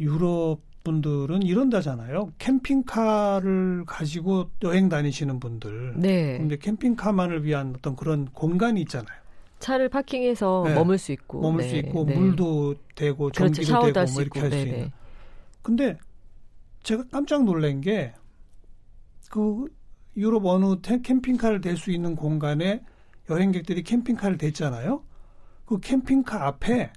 유럽 0.00 0.60
분들은 0.92 1.42
이런다잖아요. 1.42 2.32
캠핑카를 2.38 3.84
가지고 3.86 4.50
여행 4.62 4.88
다니시는 4.88 5.38
분들. 5.38 5.94
네. 5.98 6.38
근데 6.38 6.56
캠핑카만을 6.56 7.44
위한 7.44 7.74
어떤 7.76 7.94
그런 7.94 8.26
공간이 8.32 8.80
있잖아요. 8.82 9.18
차를 9.58 9.88
파킹해서 9.90 10.64
네. 10.66 10.74
머물 10.74 10.96
수 10.98 11.12
있고. 11.12 11.40
머물 11.42 11.62
네, 11.62 11.68
수 11.68 11.76
있고 11.76 12.04
네. 12.06 12.16
물도 12.16 12.74
되고 12.94 13.24
그렇죠. 13.24 13.44
전기도 13.52 13.66
샤워도 13.66 13.86
되고 13.92 13.98
할뭐수 13.98 14.20
이렇게. 14.22 14.40
할수 14.40 14.56
네, 14.56 14.62
있는. 14.62 14.78
네. 14.84 14.92
근데 15.62 15.98
제가 16.82 17.04
깜짝 17.12 17.44
놀란 17.44 17.80
게 17.80 18.14
그 19.30 19.66
유럽 20.16 20.46
어느 20.46 20.80
테- 20.80 21.02
캠핑카를 21.02 21.60
댈 21.60 21.76
수 21.76 21.90
있는 21.90 22.16
공간에 22.16 22.82
여행객들이 23.28 23.82
캠핑카를 23.82 24.38
댔잖아요. 24.38 25.02
그 25.66 25.78
캠핑카 25.80 26.46
앞에 26.46 26.90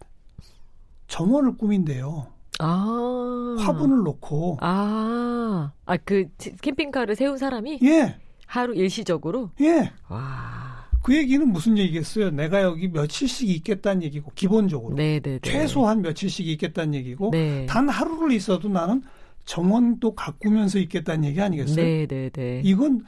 정원을 1.08 1.58
꾸민대요. 1.58 2.28
아. 2.62 3.56
화분을 3.60 4.04
놓고 4.04 4.58
아. 4.62 5.72
아, 5.86 5.98
그 5.98 6.26
캠핑카를 6.62 7.16
세운 7.16 7.38
사람이 7.38 7.80
예, 7.84 8.18
하루 8.46 8.74
일시적으로? 8.76 9.50
예. 9.62 9.92
와. 10.08 10.72
그 11.04 11.16
얘기는 11.18 11.48
무슨 11.48 11.78
얘기겠어요? 11.78 12.30
내가 12.30 12.62
여기 12.62 12.88
며칠씩 12.88 13.50
있겠다는 13.50 14.04
얘기고 14.04 14.32
기본적으로 14.36 14.96
네네네. 14.96 15.40
최소한 15.42 16.02
며칠씩 16.02 16.48
있겠다는 16.48 16.94
얘기고 16.94 17.32
네. 17.32 17.66
단 17.66 17.90
하루를 17.90 18.32
있어도 18.34 18.70
나는 18.70 19.02
정원도 19.46 20.14
가꾸면서 20.14 20.78
있겠다는 20.78 21.26
얘기 21.26 21.42
아니겠어요? 21.42 21.84
네네네. 21.84 22.62
이건 22.64 23.04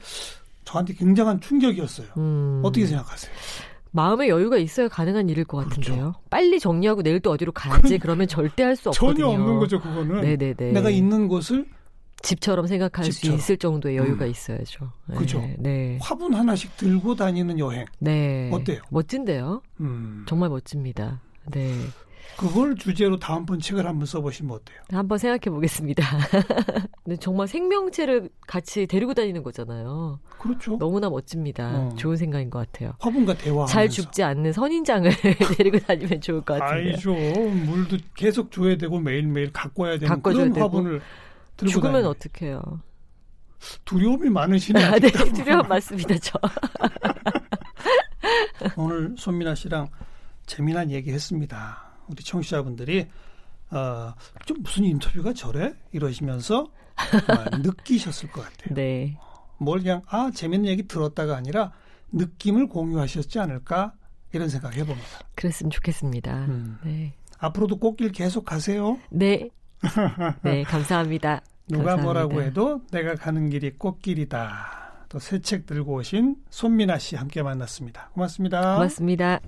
저한테 0.64 0.94
굉장한 0.94 1.40
충격이었어요. 1.40 2.08
음. 2.16 2.60
어떻게 2.64 2.86
생각하세요? 2.86 3.32
마음의 3.94 4.28
여유가 4.28 4.56
있어야 4.58 4.88
가능한 4.88 5.28
일일 5.28 5.44
것 5.44 5.58
그렇죠. 5.58 5.80
같은데요. 5.80 6.14
빨리 6.28 6.58
정리하고 6.58 7.02
내일 7.04 7.20
또 7.20 7.30
어디로 7.30 7.52
가야지. 7.52 7.98
그러면 7.98 8.26
절대 8.26 8.64
할 8.64 8.74
수 8.74 8.88
없거든요. 8.88 9.14
전혀 9.14 9.28
없는 9.28 9.58
거죠, 9.60 9.80
그거는. 9.80 10.20
네네네. 10.20 10.72
내가 10.72 10.90
있는 10.90 11.28
곳을 11.28 11.64
집처럼 12.20 12.66
생각할 12.66 13.04
집처럼. 13.04 13.38
수 13.38 13.44
있을 13.44 13.56
정도의 13.56 13.96
여유가 13.96 14.24
음. 14.24 14.30
있어야죠. 14.30 14.90
네, 15.06 15.16
그죠. 15.16 15.48
네. 15.58 15.96
화분 16.02 16.34
하나씩 16.34 16.76
들고 16.76 17.14
다니는 17.14 17.60
여행. 17.60 17.84
네. 18.00 18.50
어때요? 18.52 18.80
멋진데요? 18.90 19.62
음, 19.80 20.24
정말 20.26 20.48
멋집니다. 20.48 21.20
네. 21.52 21.72
그걸 22.36 22.74
주제로 22.76 23.18
다음번 23.18 23.60
책을 23.60 23.86
한번 23.86 24.06
써보시면 24.06 24.56
어때요? 24.56 24.78
한번 24.90 25.18
생각해 25.18 25.54
보겠습니다. 25.54 26.04
근데 27.04 27.16
정말 27.18 27.46
생명체를 27.46 28.28
같이 28.46 28.86
데리고 28.86 29.14
다니는 29.14 29.42
거잖아요. 29.42 30.18
그렇죠. 30.38 30.76
너무나 30.78 31.08
멋집니다. 31.08 31.78
어. 31.78 31.94
좋은 31.96 32.16
생각인 32.16 32.50
것 32.50 32.58
같아요. 32.70 32.94
화분과 32.98 33.34
대화하면서. 33.34 33.72
잘 33.72 33.88
죽지 33.88 34.22
않는 34.24 34.52
선인장을 34.52 35.10
데리고 35.56 35.78
다니면 35.78 36.20
좋을 36.20 36.40
것 36.40 36.58
같은데요. 36.58 36.92
아니죠. 36.94 37.12
물도 37.14 37.98
계속 38.16 38.50
줘야 38.50 38.76
되고 38.76 38.98
매일매일 38.98 39.52
갖고 39.52 39.84
와야 39.84 39.98
되는 39.98 40.20
그런 40.22 40.52
되고. 40.52 40.66
화분을 40.66 41.00
들고 41.56 41.70
죽으면 41.70 41.92
다니는 41.92 42.10
어떡해요? 42.10 42.60
두려움이 43.84 44.28
많으시네. 44.28 44.82
아, 44.82 44.98
네, 44.98 45.08
두려움 45.10 45.68
맞습니다, 45.68 46.16
저. 46.18 46.38
오늘 48.76 49.14
손민아 49.16 49.54
씨랑 49.54 49.88
재미난 50.46 50.90
얘기 50.90 51.12
했습니다. 51.12 51.93
우리 52.08 52.22
청취자분들이 52.22 53.06
어, 53.70 54.14
좀 54.46 54.58
무슨 54.62 54.84
인터뷰가 54.84 55.32
저래? 55.32 55.74
이러시면서 55.92 56.66
느끼셨을 57.62 58.30
것 58.30 58.42
같아요. 58.42 58.74
네. 58.74 59.18
뭘 59.58 59.80
그냥 59.80 60.02
아 60.06 60.30
재밌는 60.34 60.68
얘기 60.68 60.86
들었다가 60.86 61.36
아니라 61.36 61.72
느낌을 62.12 62.68
공유하셨지 62.68 63.38
않을까 63.40 63.94
이런 64.32 64.48
생각 64.48 64.74
해봅니다. 64.76 65.06
그랬으면 65.34 65.70
좋겠습니다. 65.70 66.44
음. 66.46 66.78
네. 66.84 67.14
앞으로도 67.38 67.78
꽃길 67.78 68.12
계속 68.12 68.44
가세요. 68.44 68.98
네. 69.10 69.48
네, 70.42 70.62
감사합니다. 70.64 71.42
누가 71.68 71.96
감사합니다. 71.96 72.02
뭐라고 72.02 72.42
해도 72.42 72.82
내가 72.90 73.14
가는 73.14 73.48
길이 73.50 73.70
꽃길이다. 73.76 74.82
또 75.08 75.18
새 75.18 75.40
책 75.40 75.66
들고 75.66 75.94
오신 75.94 76.36
손민아 76.50 76.98
씨 76.98 77.14
함께 77.16 77.42
만났습니다. 77.42 78.10
고맙습니다. 78.14 78.74
고맙습니다. 78.74 79.40